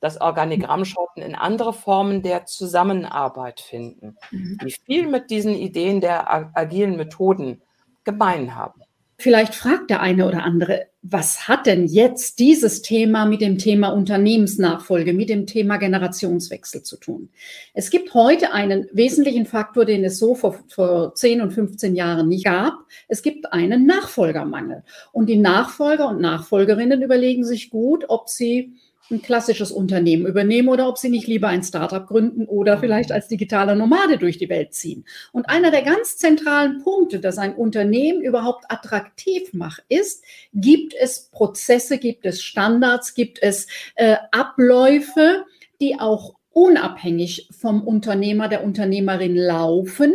das 0.00 0.20
Organigrammschotten 0.20 1.22
in 1.22 1.34
andere 1.34 1.72
Formen 1.72 2.22
der 2.22 2.46
Zusammenarbeit 2.46 3.60
finden, 3.60 4.16
mhm. 4.30 4.58
die 4.64 4.74
viel 4.84 5.06
mit 5.08 5.30
diesen 5.30 5.54
Ideen 5.54 6.00
der 6.00 6.32
agilen 6.56 6.96
Methoden 6.96 7.62
gemein 8.04 8.54
haben. 8.54 8.82
Vielleicht 9.18 9.54
fragt 9.54 9.88
der 9.88 10.00
eine 10.02 10.26
oder 10.26 10.42
andere, 10.42 10.88
was 11.00 11.48
hat 11.48 11.64
denn 11.64 11.86
jetzt 11.86 12.38
dieses 12.38 12.82
Thema 12.82 13.24
mit 13.24 13.40
dem 13.40 13.56
Thema 13.56 13.88
Unternehmensnachfolge, 13.88 15.14
mit 15.14 15.30
dem 15.30 15.46
Thema 15.46 15.78
Generationswechsel 15.78 16.82
zu 16.82 16.98
tun? 16.98 17.30
Es 17.72 17.88
gibt 17.90 18.12
heute 18.12 18.52
einen 18.52 18.86
wesentlichen 18.92 19.46
Faktor, 19.46 19.86
den 19.86 20.04
es 20.04 20.18
so 20.18 20.34
vor, 20.34 20.58
vor 20.68 21.14
10 21.14 21.40
und 21.40 21.52
15 21.52 21.94
Jahren 21.94 22.28
nicht 22.28 22.44
gab. 22.44 22.74
Es 23.08 23.22
gibt 23.22 23.52
einen 23.54 23.86
Nachfolgermangel. 23.86 24.84
Und 25.12 25.30
die 25.30 25.38
Nachfolger 25.38 26.08
und 26.08 26.20
Nachfolgerinnen 26.20 27.00
überlegen 27.00 27.44
sich 27.44 27.70
gut, 27.70 28.04
ob 28.08 28.28
sie 28.28 28.74
ein 29.10 29.22
klassisches 29.22 29.70
Unternehmen 29.70 30.26
übernehmen 30.26 30.68
oder 30.68 30.88
ob 30.88 30.98
sie 30.98 31.08
nicht 31.08 31.26
lieber 31.26 31.48
ein 31.48 31.62
Startup 31.62 32.06
gründen 32.06 32.46
oder 32.46 32.76
mhm. 32.76 32.80
vielleicht 32.80 33.12
als 33.12 33.28
digitaler 33.28 33.74
Nomade 33.74 34.18
durch 34.18 34.38
die 34.38 34.48
Welt 34.48 34.74
ziehen. 34.74 35.04
Und 35.32 35.48
einer 35.48 35.70
der 35.70 35.82
ganz 35.82 36.16
zentralen 36.16 36.82
Punkte, 36.82 37.20
dass 37.20 37.38
ein 37.38 37.54
Unternehmen 37.54 38.22
überhaupt 38.22 38.64
attraktiv 38.68 39.52
macht, 39.52 39.84
ist, 39.88 40.24
gibt 40.52 40.94
es 40.94 41.28
Prozesse, 41.30 41.98
gibt 41.98 42.26
es 42.26 42.42
Standards, 42.42 43.14
gibt 43.14 43.42
es 43.42 43.66
äh, 43.94 44.16
Abläufe, 44.32 45.44
die 45.80 46.00
auch 46.00 46.34
unabhängig 46.50 47.48
vom 47.56 47.82
Unternehmer, 47.82 48.48
der 48.48 48.64
Unternehmerin 48.64 49.36
laufen 49.36 50.12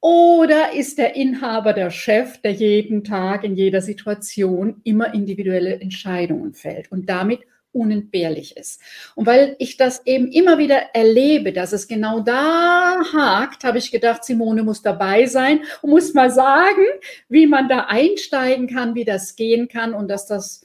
oder 0.00 0.72
ist 0.72 0.96
der 0.96 1.14
Inhaber 1.14 1.74
der 1.74 1.90
Chef, 1.90 2.38
der 2.38 2.52
jeden 2.52 3.04
Tag 3.04 3.44
in 3.44 3.54
jeder 3.54 3.82
Situation 3.82 4.80
immer 4.82 5.12
individuelle 5.12 5.78
Entscheidungen 5.78 6.54
fällt 6.54 6.90
und 6.90 7.08
damit 7.08 7.40
unentbehrlich 7.72 8.56
ist. 8.56 8.80
Und 9.14 9.26
weil 9.26 9.56
ich 9.58 9.76
das 9.76 10.04
eben 10.06 10.30
immer 10.32 10.58
wieder 10.58 10.94
erlebe, 10.94 11.52
dass 11.52 11.72
es 11.72 11.88
genau 11.88 12.20
da 12.20 13.00
hakt, 13.12 13.64
habe 13.64 13.78
ich 13.78 13.90
gedacht, 13.90 14.24
Simone 14.24 14.62
muss 14.62 14.82
dabei 14.82 15.26
sein 15.26 15.60
und 15.82 15.90
muss 15.90 16.14
mal 16.14 16.30
sagen, 16.30 16.84
wie 17.28 17.46
man 17.46 17.68
da 17.68 17.86
einsteigen 17.88 18.66
kann, 18.66 18.94
wie 18.94 19.04
das 19.04 19.36
gehen 19.36 19.68
kann 19.68 19.94
und 19.94 20.08
dass 20.08 20.26
das 20.26 20.64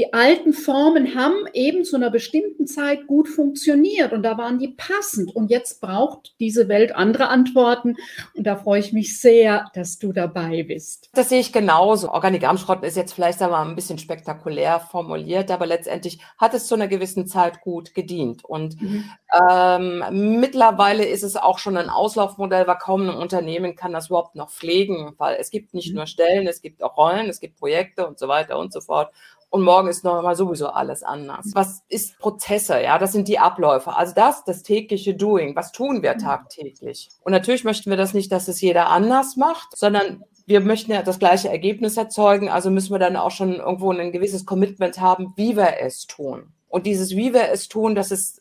die 0.00 0.14
alten 0.14 0.54
Formen 0.54 1.14
haben 1.14 1.46
eben 1.52 1.84
zu 1.84 1.94
einer 1.94 2.08
bestimmten 2.08 2.66
Zeit 2.66 3.06
gut 3.06 3.28
funktioniert 3.28 4.14
und 4.14 4.22
da 4.22 4.38
waren 4.38 4.58
die 4.58 4.68
passend. 4.68 5.36
Und 5.36 5.50
jetzt 5.50 5.82
braucht 5.82 6.34
diese 6.40 6.68
Welt 6.68 6.96
andere 6.96 7.28
Antworten. 7.28 7.96
Und 8.34 8.46
da 8.46 8.56
freue 8.56 8.80
ich 8.80 8.94
mich 8.94 9.20
sehr, 9.20 9.70
dass 9.74 9.98
du 9.98 10.14
dabei 10.14 10.62
bist. 10.62 11.10
Das 11.12 11.28
sehe 11.28 11.40
ich 11.40 11.52
genauso. 11.52 12.10
Organigrammschrotten 12.10 12.84
ist 12.84 12.96
jetzt 12.96 13.12
vielleicht 13.12 13.42
aber 13.42 13.58
ein 13.58 13.74
bisschen 13.74 13.98
spektakulär 13.98 14.80
formuliert, 14.80 15.50
aber 15.50 15.66
letztendlich 15.66 16.18
hat 16.38 16.54
es 16.54 16.66
zu 16.66 16.76
einer 16.76 16.88
gewissen 16.88 17.26
Zeit 17.26 17.60
gut 17.60 17.94
gedient. 17.94 18.42
Und 18.42 18.80
mhm. 18.80 19.04
ähm, 19.50 20.40
mittlerweile 20.40 21.04
ist 21.04 21.24
es 21.24 21.36
auch 21.36 21.58
schon 21.58 21.76
ein 21.76 21.90
Auslaufmodell, 21.90 22.66
weil 22.66 22.78
kaum 22.78 23.02
ein 23.02 23.14
Unternehmen 23.14 23.76
kann 23.76 23.92
das 23.92 24.06
überhaupt 24.06 24.34
noch 24.34 24.48
pflegen, 24.48 25.12
weil 25.18 25.36
es 25.38 25.50
gibt 25.50 25.74
nicht 25.74 25.90
mhm. 25.90 25.96
nur 25.96 26.06
Stellen, 26.06 26.46
es 26.46 26.62
gibt 26.62 26.82
auch 26.82 26.96
Rollen, 26.96 27.28
es 27.28 27.38
gibt 27.38 27.58
Projekte 27.58 28.06
und 28.06 28.18
so 28.18 28.28
weiter 28.28 28.58
und 28.58 28.72
so 28.72 28.80
fort 28.80 29.12
und 29.50 29.62
morgen 29.62 29.88
ist 29.88 30.04
noch 30.04 30.22
mal 30.22 30.36
sowieso 30.36 30.68
alles 30.68 31.02
anders. 31.02 31.50
Was 31.54 31.82
ist 31.88 32.18
Prozesse? 32.18 32.80
Ja, 32.80 32.98
das 32.98 33.12
sind 33.12 33.26
die 33.26 33.40
Abläufe. 33.40 33.96
Also 33.96 34.14
das, 34.14 34.44
das 34.44 34.62
tägliche 34.62 35.14
Doing. 35.14 35.56
Was 35.56 35.72
tun 35.72 36.02
wir 36.02 36.14
mhm. 36.14 36.18
tagtäglich? 36.18 37.10
Und 37.24 37.32
natürlich 37.32 37.64
möchten 37.64 37.90
wir 37.90 37.96
das 37.96 38.14
nicht, 38.14 38.30
dass 38.30 38.46
es 38.46 38.60
jeder 38.60 38.88
anders 38.88 39.36
macht, 39.36 39.76
sondern 39.76 40.24
wir 40.46 40.60
möchten 40.60 40.92
ja 40.92 41.02
das 41.02 41.18
gleiche 41.18 41.48
Ergebnis 41.48 41.96
erzeugen. 41.96 42.48
Also 42.48 42.70
müssen 42.70 42.94
wir 42.94 43.00
dann 43.00 43.16
auch 43.16 43.32
schon 43.32 43.54
irgendwo 43.54 43.90
ein 43.90 44.12
gewisses 44.12 44.46
Commitment 44.46 45.00
haben, 45.00 45.32
wie 45.36 45.56
wir 45.56 45.80
es 45.80 46.06
tun. 46.06 46.52
Und 46.68 46.86
dieses, 46.86 47.10
wie 47.10 47.34
wir 47.34 47.50
es 47.50 47.68
tun, 47.68 47.96
das 47.96 48.12
ist 48.12 48.40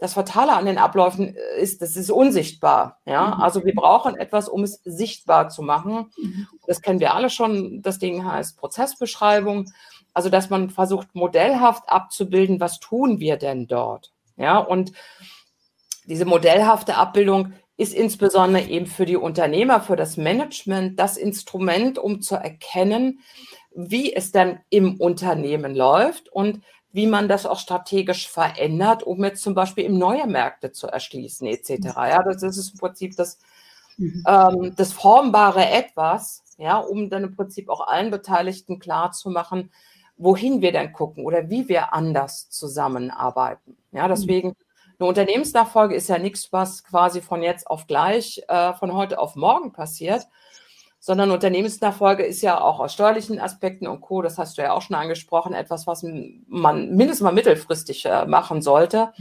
das 0.00 0.14
Fatale 0.14 0.54
an 0.54 0.64
den 0.64 0.78
Abläufen 0.78 1.36
ist, 1.58 1.82
das 1.82 1.94
ist 1.94 2.10
unsichtbar. 2.10 2.98
Ja, 3.04 3.34
mhm. 3.36 3.42
also 3.42 3.64
wir 3.66 3.74
brauchen 3.74 4.16
etwas, 4.16 4.48
um 4.48 4.64
es 4.64 4.80
sichtbar 4.84 5.50
zu 5.50 5.62
machen. 5.62 6.10
Mhm. 6.16 6.46
Das 6.66 6.80
kennen 6.80 7.00
wir 7.00 7.14
alle 7.14 7.28
schon. 7.28 7.82
Das 7.82 7.98
Ding 7.98 8.24
heißt 8.24 8.56
Prozessbeschreibung. 8.56 9.66
Also, 10.20 10.28
dass 10.28 10.50
man 10.50 10.68
versucht, 10.68 11.14
modellhaft 11.14 11.84
abzubilden, 11.88 12.60
was 12.60 12.78
tun 12.78 13.20
wir 13.20 13.38
denn 13.38 13.66
dort? 13.66 14.12
Ja, 14.36 14.58
und 14.58 14.92
diese 16.04 16.26
modellhafte 16.26 16.96
Abbildung 16.96 17.54
ist 17.78 17.94
insbesondere 17.94 18.64
eben 18.64 18.84
für 18.84 19.06
die 19.06 19.16
Unternehmer, 19.16 19.80
für 19.80 19.96
das 19.96 20.18
Management 20.18 21.00
das 21.00 21.16
Instrument, 21.16 21.98
um 21.98 22.20
zu 22.20 22.34
erkennen, 22.34 23.20
wie 23.74 24.14
es 24.14 24.30
dann 24.30 24.60
im 24.68 25.00
Unternehmen 25.00 25.74
läuft 25.74 26.28
und 26.28 26.60
wie 26.92 27.06
man 27.06 27.26
das 27.26 27.46
auch 27.46 27.58
strategisch 27.58 28.28
verändert, 28.28 29.02
um 29.02 29.24
jetzt 29.24 29.42
zum 29.42 29.54
Beispiel 29.54 29.84
eben 29.84 29.96
neue 29.96 30.26
Märkte 30.26 30.70
zu 30.70 30.86
erschließen, 30.86 31.46
etc. 31.46 31.70
Ja, 31.96 32.22
das 32.22 32.42
ist 32.42 32.72
im 32.74 32.78
Prinzip 32.78 33.16
das, 33.16 33.38
mhm. 33.96 34.22
ähm, 34.28 34.74
das 34.76 34.92
formbare 34.92 35.64
Etwas, 35.64 36.44
ja, 36.58 36.76
um 36.76 37.08
dann 37.08 37.24
im 37.24 37.34
Prinzip 37.34 37.70
auch 37.70 37.86
allen 37.86 38.10
Beteiligten 38.10 38.78
klarzumachen, 38.78 39.70
wohin 40.20 40.60
wir 40.60 40.70
denn 40.70 40.92
gucken 40.92 41.24
oder 41.24 41.48
wie 41.48 41.68
wir 41.68 41.94
anders 41.94 42.50
zusammenarbeiten. 42.50 43.78
Ja, 43.90 44.06
deswegen 44.06 44.54
eine 44.98 45.08
Unternehmensnachfolge 45.08 45.94
ist 45.94 46.08
ja 46.08 46.18
nichts, 46.18 46.52
was 46.52 46.84
quasi 46.84 47.22
von 47.22 47.42
jetzt 47.42 47.66
auf 47.66 47.86
gleich, 47.86 48.42
äh, 48.48 48.74
von 48.74 48.92
heute 48.92 49.18
auf 49.18 49.34
morgen 49.34 49.72
passiert, 49.72 50.26
sondern 50.98 51.30
Unternehmensnachfolge 51.30 52.22
ist 52.22 52.42
ja 52.42 52.60
auch 52.60 52.80
aus 52.80 52.92
steuerlichen 52.92 53.40
Aspekten 53.40 53.86
und 53.86 54.02
Co., 54.02 54.20
das 54.20 54.36
hast 54.36 54.58
du 54.58 54.62
ja 54.62 54.72
auch 54.72 54.82
schon 54.82 54.96
angesprochen, 54.96 55.54
etwas, 55.54 55.86
was 55.86 56.02
man 56.02 56.90
mindestens 56.90 57.22
mal 57.22 57.32
mittelfristig 57.32 58.04
äh, 58.04 58.26
machen 58.26 58.60
sollte. 58.60 59.14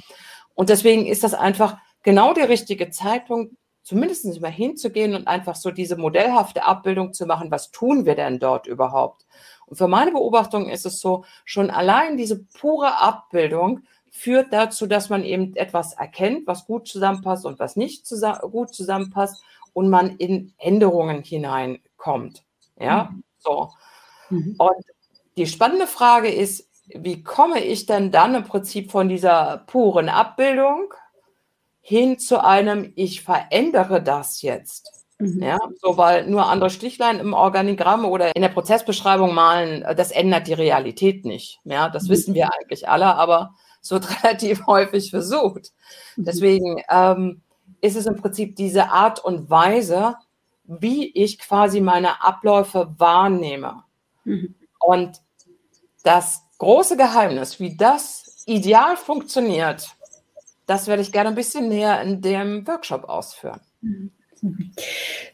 Und 0.54 0.68
deswegen 0.68 1.06
ist 1.06 1.24
das 1.24 1.34
einfach 1.34 1.78
genau 2.04 2.34
der 2.34 2.50
richtige 2.50 2.90
Zeitpunkt, 2.90 3.54
zumindest 3.90 4.40
mal 4.40 4.52
hinzugehen 4.52 5.16
und 5.16 5.28
einfach 5.28 5.56
so 5.56 5.72
diese 5.72 5.98
modellhafte 5.98 6.64
Abbildung 6.64 7.12
zu 7.12 7.26
machen, 7.26 7.50
was 7.50 7.72
tun 7.72 8.06
wir 8.06 8.14
denn 8.14 8.38
dort 8.38 8.68
überhaupt? 8.68 9.26
Und 9.66 9.78
für 9.78 9.88
meine 9.88 10.12
Beobachtung 10.12 10.70
ist 10.70 10.86
es 10.86 11.00
so, 11.00 11.26
schon 11.44 11.72
allein 11.72 12.16
diese 12.16 12.44
pure 12.44 13.00
Abbildung 13.00 13.82
führt 14.12 14.54
dazu, 14.54 14.86
dass 14.86 15.10
man 15.10 15.24
eben 15.24 15.56
etwas 15.56 15.94
erkennt, 15.94 16.46
was 16.46 16.68
gut 16.68 16.88
zusammenpasst 16.88 17.48
und 17.48 17.58
was 17.58 17.76
nicht 17.76 18.06
zusammen, 18.06 18.40
gut 18.52 18.76
zusammenpasst 18.76 19.44
und 19.74 19.90
man 19.90 20.18
in 20.18 20.54
Änderungen 20.60 21.24
hineinkommt. 21.24 22.44
Ja, 22.80 23.10
mhm. 23.12 23.24
so. 23.40 23.72
Mhm. 24.30 24.56
Und 24.60 24.86
die 25.36 25.48
spannende 25.48 25.88
Frage 25.88 26.30
ist, 26.30 26.70
wie 26.94 27.24
komme 27.24 27.60
ich 27.64 27.88
denn 27.88 28.12
dann 28.12 28.36
im 28.36 28.44
Prinzip 28.44 28.92
von 28.92 29.10
dieser 29.10 29.64
puren 29.66 30.10
Abbildung 30.10 30.94
hin 31.90 32.20
zu 32.20 32.44
einem, 32.44 32.94
ich 32.96 33.24
verändere 33.24 34.04
das 34.04 34.44
jetzt? 34.44 35.08
Mhm. 35.18 35.42
Ja, 35.42 35.58
so, 35.82 35.98
weil 35.98 36.28
nur 36.28 36.46
andere 36.46 36.70
Stichlein 36.70 37.20
im 37.20 37.34
Organigramm 37.34 38.06
oder 38.06 38.36
in 38.36 38.44
der 38.44 38.50
Prozessbeschreibung 38.50 39.34
malen, 39.34 39.84
das 39.98 40.12
ändert 40.12 40.46
die 40.46 40.54
Realität 40.54 41.26
nicht. 41.26 41.60
Ja, 41.64 41.90
das 41.90 42.04
mhm. 42.04 42.10
wissen 42.10 42.34
wir 42.36 42.52
eigentlich 42.54 42.88
alle, 42.88 43.16
aber 43.16 43.56
es 43.82 43.90
wird 43.90 44.08
relativ 44.24 44.68
häufig 44.68 45.10
versucht. 45.10 45.72
Mhm. 46.16 46.26
Deswegen 46.26 46.84
ähm, 46.92 47.42
ist 47.82 47.96
es 47.96 48.06
im 48.06 48.18
Prinzip 48.18 48.56
diese 48.56 48.92
Art 48.92 49.26
und 49.26 49.50
Weise, 49.50 50.14
wie 50.66 51.12
ich 51.12 51.40
quasi 51.40 51.82
meine 51.82 52.24
Abläufe 52.24 52.94
wahrnehme. 53.00 53.84
Mhm. 54.26 54.54
Und 54.80 55.22
das 56.04 56.44
große 56.60 56.98
Geheimnis, 56.98 57.60
wie 57.60 57.76
das 57.76 58.44
ideal 58.46 58.96
funktioniert, 58.96 59.96
das 60.70 60.88
werde 60.88 61.02
ich 61.02 61.12
gerne 61.12 61.30
ein 61.30 61.36
bisschen 61.36 61.68
näher 61.68 62.00
in 62.02 62.22
dem 62.22 62.68
Workshop 62.68 63.06
ausführen. 63.06 63.60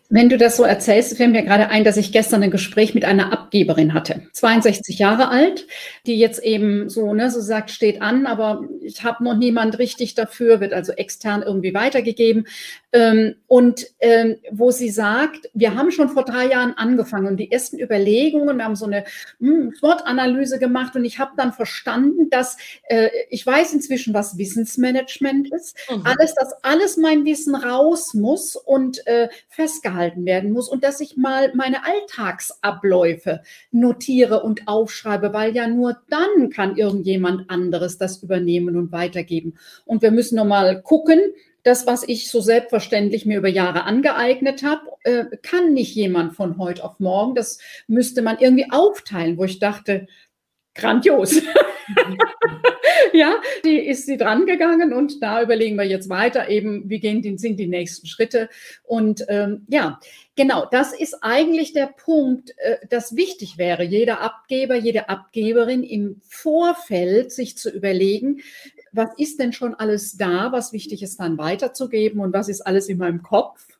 Wenn 0.08 0.30
du 0.30 0.38
das 0.38 0.56
so 0.56 0.64
erzählst, 0.64 1.18
fällt 1.18 1.32
mir 1.32 1.42
gerade 1.42 1.70
ein, 1.70 1.84
dass 1.84 1.98
ich 1.98 2.12
gestern 2.12 2.44
ein 2.44 2.52
Gespräch 2.52 2.94
mit 2.94 3.06
einer 3.06 3.34
Abgeberin 3.34 3.96
hatte, 3.96 4.22
62 4.34 5.00
Jahre 5.00 5.30
alt, 5.30 5.66
die 6.06 6.20
jetzt 6.20 6.44
eben 6.44 6.90
so, 6.90 7.16
ne, 7.16 7.32
so 7.32 7.42
sagt, 7.42 7.72
steht 7.72 8.04
an, 8.04 8.28
aber 8.28 8.64
ich 8.82 9.04
habe 9.04 9.24
noch 9.24 9.36
niemand 9.36 9.80
richtig 9.80 10.14
dafür, 10.14 10.60
wird 10.60 10.74
also 10.74 10.92
extern 10.92 11.42
irgendwie 11.42 11.74
weitergegeben. 11.74 12.46
Ähm, 12.94 13.36
und 13.48 13.88
ähm, 14.00 14.38
wo 14.52 14.70
sie 14.70 14.90
sagt, 14.90 15.50
wir 15.54 15.76
haben 15.76 15.92
schon 15.92 16.10
vor 16.10 16.24
drei 16.24 16.48
Jahren 16.48 16.74
angefangen 16.78 17.28
und 17.28 17.38
die 17.38 17.52
ersten 17.52 17.80
Überlegungen, 17.80 18.58
wir 18.58 18.64
haben 18.64 18.76
so 18.76 18.86
eine 18.86 19.06
hm, 19.40 19.74
SWOT-Analyse 19.78 20.60
gemacht 20.60 20.96
und 20.96 21.04
ich 21.04 21.18
habe 21.18 21.32
dann 21.36 21.52
verstanden, 21.52 22.30
dass 22.30 22.58
äh, 22.90 23.10
ich 23.30 23.46
weiß 23.46 23.74
inzwischen, 23.74 24.14
was 24.14 24.38
Wissensmanagement 24.38 25.52
ist, 25.52 25.76
mhm. 25.90 26.04
alles, 26.06 26.36
dass 26.36 26.54
alles 26.64 26.96
mein 26.96 27.26
Wissen 27.26 27.56
raus 27.56 28.14
muss 28.14 28.56
und 28.56 29.06
äh, 29.08 29.30
festgehalten 29.50 30.05
gehalten 30.06 30.26
werden 30.26 30.52
muss 30.52 30.70
und 30.70 30.84
dass 30.84 31.00
ich 31.00 31.18
mal 31.18 31.52
meine 31.56 31.84
Alltagsabläufe 31.86 33.42
notiere 33.72 34.44
und 34.44 34.68
aufschreibe, 34.68 35.34
weil 35.34 35.56
ja 35.56 35.68
nur 35.68 35.98
dann 36.10 36.50
kann 36.50 36.78
irgendjemand 36.78 37.50
anderes 37.50 37.98
das 37.98 38.22
übernehmen 38.22 38.76
und 38.76 38.92
weitergeben. 38.92 39.56
Und 39.86 40.02
wir 40.02 40.12
müssen 40.12 40.36
nochmal 40.36 40.82
gucken, 40.82 41.20
das, 41.64 41.88
was 41.88 42.08
ich 42.08 42.30
so 42.30 42.42
selbstverständlich 42.42 43.26
mir 43.26 43.40
über 43.40 43.48
Jahre 43.48 43.86
angeeignet 43.86 44.62
habe, 44.62 44.82
äh, 45.04 45.26
kann 45.42 45.74
nicht 45.74 45.96
jemand 45.96 46.36
von 46.36 46.60
heute 46.60 46.84
auf 46.84 47.00
morgen. 47.00 47.34
Das 47.34 47.58
müsste 47.88 48.22
man 48.22 48.38
irgendwie 48.40 48.68
aufteilen, 48.70 49.40
wo 49.40 49.46
ich 49.46 49.58
dachte, 49.58 50.06
grandios. 50.76 51.42
ja, 53.14 53.36
die 53.64 53.80
ist 53.80 54.06
sie 54.06 54.18
dran 54.18 54.46
gegangen 54.46 54.94
und 54.94 55.22
da 55.22 55.42
überlegen 55.42 55.76
wir 55.78 55.86
jetzt 55.86 56.10
weiter 56.10 56.50
eben, 56.50 56.90
wie 56.90 57.00
gehen 57.00 57.22
die, 57.22 57.38
sind 57.38 57.60
die 57.60 57.68
nächsten 57.68 58.08
Schritte. 58.08 58.50
Und 58.84 59.26
ähm, 59.30 59.66
ja, 59.68 60.00
genau, 60.36 60.66
das 60.70 60.94
ist 60.94 61.18
eigentlich 61.22 61.74
der 61.74 61.88
Punkt, 61.88 62.52
äh, 62.58 62.78
das 62.90 63.16
wichtig 63.16 63.58
wäre, 63.58 63.84
jeder 63.84 64.22
Abgeber, 64.22 64.76
jede 64.76 65.10
Abgeberin 65.10 65.84
im 65.84 66.22
Vorfeld 66.28 67.32
sich 67.32 67.58
zu 67.58 67.70
überlegen, 67.70 68.42
was 68.92 69.10
ist 69.18 69.40
denn 69.40 69.54
schon 69.54 69.76
alles 69.76 70.18
da, 70.18 70.52
was 70.52 70.72
wichtig 70.74 71.04
ist 71.04 71.20
dann 71.20 71.38
weiterzugeben 71.38 72.22
und 72.22 72.34
was 72.34 72.48
ist 72.48 72.62
alles 72.62 72.88
in 72.88 72.98
meinem 72.98 73.22
Kopf 73.24 73.75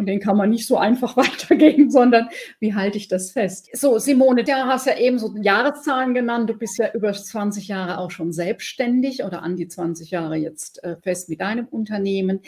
und 0.00 0.06
den 0.06 0.18
kann 0.18 0.36
man 0.36 0.48
nicht 0.48 0.66
so 0.66 0.78
einfach 0.78 1.16
weitergeben, 1.16 1.90
sondern 1.90 2.30
wie 2.58 2.74
halte 2.74 2.96
ich 2.96 3.06
das 3.06 3.30
fest? 3.32 3.68
So, 3.74 3.98
Simone, 3.98 4.44
du 4.44 4.52
hast 4.52 4.86
ja 4.86 4.96
eben 4.96 5.18
so 5.18 5.34
Jahreszahlen 5.40 6.14
genannt. 6.14 6.48
Du 6.48 6.54
bist 6.54 6.78
ja 6.78 6.90
über 6.92 7.12
20 7.12 7.68
Jahre 7.68 7.98
auch 7.98 8.10
schon 8.10 8.32
selbstständig 8.32 9.22
oder 9.24 9.42
an 9.42 9.56
die 9.56 9.68
20 9.68 10.10
Jahre 10.10 10.36
jetzt 10.36 10.82
äh, 10.82 10.96
fest 10.96 11.28
mit 11.28 11.42
deinem 11.42 11.66
Unternehmen. 11.66 12.40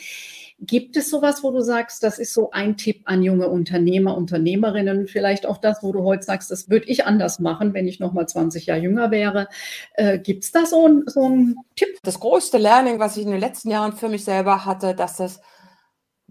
Gibt 0.60 0.96
es 0.96 1.10
sowas, 1.10 1.42
wo 1.42 1.50
du 1.50 1.60
sagst, 1.60 2.02
das 2.02 2.18
ist 2.18 2.32
so 2.32 2.52
ein 2.52 2.78
Tipp 2.78 3.02
an 3.04 3.22
junge 3.22 3.48
Unternehmer, 3.48 4.16
Unternehmerinnen, 4.16 5.06
vielleicht 5.06 5.44
auch 5.44 5.58
das, 5.58 5.82
wo 5.82 5.92
du 5.92 6.04
heute 6.04 6.22
sagst, 6.22 6.50
das 6.50 6.70
würde 6.70 6.86
ich 6.86 7.04
anders 7.04 7.38
machen, 7.38 7.74
wenn 7.74 7.86
ich 7.86 8.00
noch 8.00 8.14
mal 8.14 8.26
20 8.26 8.66
Jahre 8.66 8.80
jünger 8.80 9.10
wäre. 9.10 9.48
Äh, 9.94 10.18
Gibt 10.18 10.44
es 10.44 10.52
da 10.52 10.64
so, 10.64 11.02
so 11.06 11.24
einen 11.26 11.56
Tipp? 11.76 11.98
Das 12.02 12.18
größte 12.18 12.56
Learning, 12.56 12.98
was 12.98 13.18
ich 13.18 13.24
in 13.24 13.30
den 13.30 13.40
letzten 13.40 13.70
Jahren 13.70 13.92
für 13.92 14.08
mich 14.08 14.24
selber 14.24 14.64
hatte, 14.64 14.94
dass 14.94 15.18
das 15.18 15.40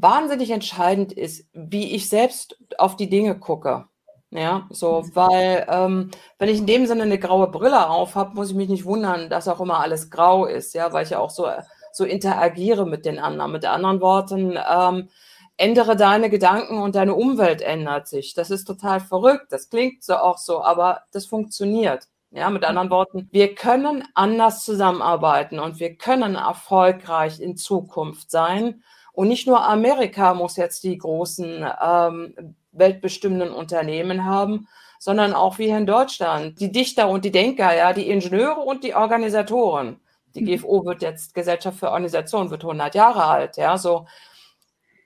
wahnsinnig 0.01 0.51
entscheidend 0.51 1.13
ist, 1.13 1.47
wie 1.53 1.95
ich 1.95 2.09
selbst 2.09 2.57
auf 2.77 2.95
die 2.95 3.09
Dinge 3.09 3.37
gucke. 3.39 3.85
Ja, 4.33 4.65
so, 4.69 5.01
mhm. 5.01 5.15
weil 5.15 5.67
ähm, 5.69 6.11
wenn 6.39 6.49
ich 6.49 6.59
in 6.59 6.65
dem 6.65 6.85
Sinne 6.85 7.03
eine 7.03 7.19
graue 7.19 7.47
Brille 7.47 7.89
auf 7.89 8.15
habe, 8.15 8.33
muss 8.33 8.51
ich 8.51 8.55
mich 8.55 8.69
nicht 8.69 8.85
wundern, 8.85 9.29
dass 9.29 9.49
auch 9.49 9.59
immer 9.59 9.81
alles 9.81 10.09
grau 10.09 10.45
ist, 10.45 10.73
ja, 10.73 10.93
weil 10.93 11.03
ich 11.03 11.09
ja 11.11 11.19
auch 11.19 11.29
so, 11.29 11.47
so 11.91 12.05
interagiere 12.05 12.85
mit 12.85 13.05
den 13.05 13.19
anderen. 13.19 13.51
Mit 13.51 13.65
anderen 13.65 13.99
Worten, 13.99 14.57
ähm, 14.69 15.09
ändere 15.57 15.95
deine 15.95 16.29
Gedanken 16.29 16.79
und 16.81 16.95
deine 16.95 17.13
Umwelt 17.13 17.61
ändert 17.61 18.07
sich. 18.07 18.33
Das 18.33 18.51
ist 18.51 18.65
total 18.65 18.99
verrückt, 18.99 19.47
das 19.51 19.69
klingt 19.69 20.03
so 20.03 20.15
auch 20.15 20.37
so, 20.37 20.63
aber 20.63 21.01
das 21.11 21.25
funktioniert. 21.25 22.07
Ja, 22.31 22.49
mit 22.49 22.63
anderen 22.63 22.89
Worten, 22.89 23.27
wir 23.31 23.53
können 23.55 24.07
anders 24.15 24.63
zusammenarbeiten 24.63 25.59
und 25.59 25.81
wir 25.81 25.97
können 25.97 26.35
erfolgreich 26.35 27.41
in 27.41 27.57
Zukunft 27.57 28.31
sein 28.31 28.83
und 29.13 29.27
nicht 29.27 29.47
nur 29.47 29.65
Amerika 29.65 30.33
muss 30.33 30.57
jetzt 30.57 30.83
die 30.83 30.97
großen 30.97 31.65
ähm, 31.81 32.55
weltbestimmenden 32.71 33.51
Unternehmen 33.51 34.25
haben, 34.25 34.67
sondern 34.99 35.33
auch 35.33 35.57
wir 35.57 35.77
in 35.77 35.85
Deutschland, 35.85 36.59
die 36.59 36.71
Dichter 36.71 37.09
und 37.09 37.25
die 37.25 37.31
Denker, 37.31 37.75
ja, 37.75 37.91
die 37.91 38.09
Ingenieure 38.09 38.61
und 38.61 38.83
die 38.83 38.93
Organisatoren. 38.95 39.99
Die 40.35 40.41
mhm. 40.41 40.57
GFO 40.57 40.85
wird 40.85 41.01
jetzt 41.01 41.33
Gesellschaft 41.33 41.79
für 41.79 41.91
Organisation, 41.91 42.51
wird 42.51 42.63
100 42.63 42.95
Jahre 42.95 43.25
alt, 43.25 43.57
ja, 43.57 43.77
so. 43.77 44.05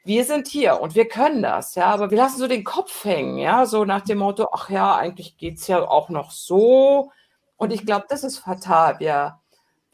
Wir 0.03 0.23
sind 0.23 0.47
hier 0.47 0.81
und 0.81 0.93
wir 0.93 1.07
können 1.07 1.41
das, 1.41 1.73
ja, 1.73 1.85
aber 1.85 2.11
wir 2.11 2.17
lassen 2.17 2.37
so 2.37 2.47
den 2.47 2.63
Kopf 2.63 3.05
hängen, 3.05 3.39
ja, 3.39 3.65
so 3.65 3.85
nach 3.85 4.01
dem 4.01 4.19
Motto, 4.19 4.47
ach 4.51 4.69
ja, 4.69 4.95
eigentlich 4.95 5.37
geht's 5.37 5.65
ja 5.67 5.87
auch 5.87 6.09
noch 6.09 6.29
so. 6.29 7.11
Und 7.57 7.71
ich 7.73 7.85
glaube, 7.85 8.05
das 8.09 8.23
ist 8.23 8.37
fatal. 8.39 8.99
Wir, 8.99 9.39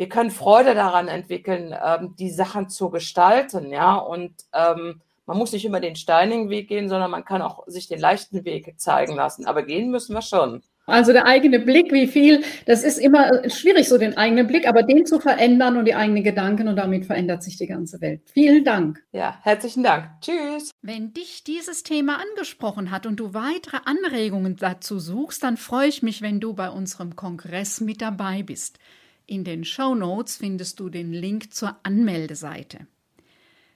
wir 0.01 0.09
können 0.09 0.31
Freude 0.31 0.73
daran 0.73 1.07
entwickeln, 1.07 1.75
ähm, 1.79 2.15
die 2.17 2.31
Sachen 2.31 2.69
zu 2.69 2.89
gestalten, 2.89 3.69
ja. 3.69 3.97
Und 3.97 4.33
ähm, 4.51 4.99
man 5.27 5.37
muss 5.37 5.51
nicht 5.51 5.63
immer 5.63 5.79
den 5.79 5.95
steinigen 5.95 6.49
Weg 6.49 6.69
gehen, 6.69 6.89
sondern 6.89 7.11
man 7.11 7.23
kann 7.23 7.43
auch 7.43 7.67
sich 7.67 7.87
den 7.87 7.99
leichten 7.99 8.43
Weg 8.43 8.79
zeigen 8.79 9.13
lassen. 9.15 9.45
Aber 9.45 9.61
gehen 9.61 9.91
müssen 9.91 10.15
wir 10.15 10.23
schon. 10.23 10.63
Also 10.87 11.13
der 11.13 11.27
eigene 11.27 11.59
Blick, 11.59 11.91
wie 11.91 12.07
viel, 12.07 12.43
das 12.65 12.83
ist 12.83 12.97
immer 12.97 13.47
schwierig, 13.47 13.87
so 13.87 13.99
den 13.99 14.17
eigenen 14.17 14.47
Blick, 14.47 14.67
aber 14.67 14.81
den 14.81 15.05
zu 15.05 15.19
verändern 15.19 15.77
und 15.77 15.85
die 15.85 15.93
eigenen 15.93 16.23
Gedanken 16.23 16.67
und 16.67 16.77
damit 16.77 17.05
verändert 17.05 17.43
sich 17.43 17.57
die 17.57 17.67
ganze 17.67 18.01
Welt. 18.01 18.21
Vielen 18.33 18.63
Dank. 18.63 19.03
Ja, 19.11 19.37
herzlichen 19.43 19.83
Dank. 19.83 20.09
Tschüss. 20.21 20.71
Wenn 20.81 21.13
dich 21.13 21.43
dieses 21.43 21.83
Thema 21.83 22.17
angesprochen 22.19 22.89
hat 22.89 23.05
und 23.05 23.19
du 23.19 23.35
weitere 23.35 23.77
Anregungen 23.85 24.55
dazu 24.55 24.97
suchst, 24.97 25.43
dann 25.43 25.57
freue 25.57 25.89
ich 25.89 26.01
mich, 26.01 26.23
wenn 26.23 26.39
du 26.39 26.55
bei 26.55 26.71
unserem 26.71 27.15
Kongress 27.15 27.81
mit 27.81 28.01
dabei 28.01 28.41
bist. 28.41 28.79
In 29.25 29.43
den 29.43 29.63
Show 29.63 29.95
Notes 29.95 30.37
findest 30.37 30.79
du 30.79 30.89
den 30.89 31.13
Link 31.13 31.53
zur 31.53 31.77
Anmeldeseite. 31.83 32.87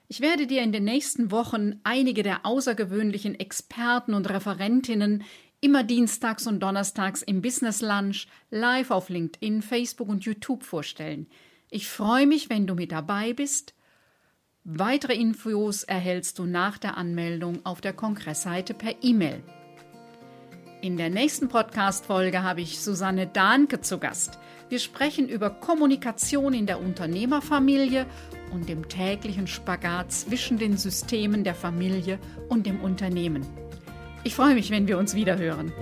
Ich 0.08 0.20
werde 0.20 0.46
dir 0.46 0.62
in 0.62 0.72
den 0.72 0.84
nächsten 0.84 1.30
Wochen 1.30 1.80
einige 1.82 2.22
der 2.22 2.46
außergewöhnlichen 2.46 3.38
Experten 3.38 4.14
und 4.14 4.28
Referentinnen 4.28 5.24
immer 5.60 5.82
dienstags 5.82 6.46
und 6.46 6.60
donnerstags 6.60 7.22
im 7.22 7.42
Business 7.42 7.80
Lunch 7.80 8.28
live 8.50 8.90
auf 8.90 9.08
LinkedIn, 9.08 9.62
Facebook 9.62 10.08
und 10.08 10.24
YouTube 10.24 10.62
vorstellen. 10.62 11.26
Ich 11.70 11.88
freue 11.88 12.26
mich, 12.26 12.50
wenn 12.50 12.66
du 12.66 12.74
mit 12.74 12.92
dabei 12.92 13.32
bist. 13.32 13.74
Weitere 14.62 15.14
Infos 15.14 15.82
erhältst 15.82 16.38
du 16.38 16.44
nach 16.44 16.78
der 16.78 16.96
Anmeldung 16.96 17.64
auf 17.64 17.80
der 17.80 17.92
Kongressseite 17.92 18.74
per 18.74 18.94
E-Mail. 19.02 19.42
In 20.86 20.96
der 20.96 21.10
nächsten 21.10 21.48
Podcast-Folge 21.48 22.44
habe 22.44 22.60
ich 22.60 22.78
Susanne 22.78 23.26
Dahnke 23.26 23.80
zu 23.80 23.98
Gast. 23.98 24.38
Wir 24.68 24.78
sprechen 24.78 25.28
über 25.28 25.50
Kommunikation 25.50 26.54
in 26.54 26.66
der 26.66 26.80
Unternehmerfamilie 26.80 28.06
und 28.52 28.68
dem 28.68 28.88
täglichen 28.88 29.48
Spagat 29.48 30.12
zwischen 30.12 30.58
den 30.58 30.76
Systemen 30.76 31.42
der 31.42 31.56
Familie 31.56 32.20
und 32.48 32.66
dem 32.66 32.80
Unternehmen. 32.80 33.44
Ich 34.22 34.36
freue 34.36 34.54
mich, 34.54 34.70
wenn 34.70 34.86
wir 34.86 34.96
uns 34.96 35.16
wieder 35.16 35.36
hören. 35.36 35.72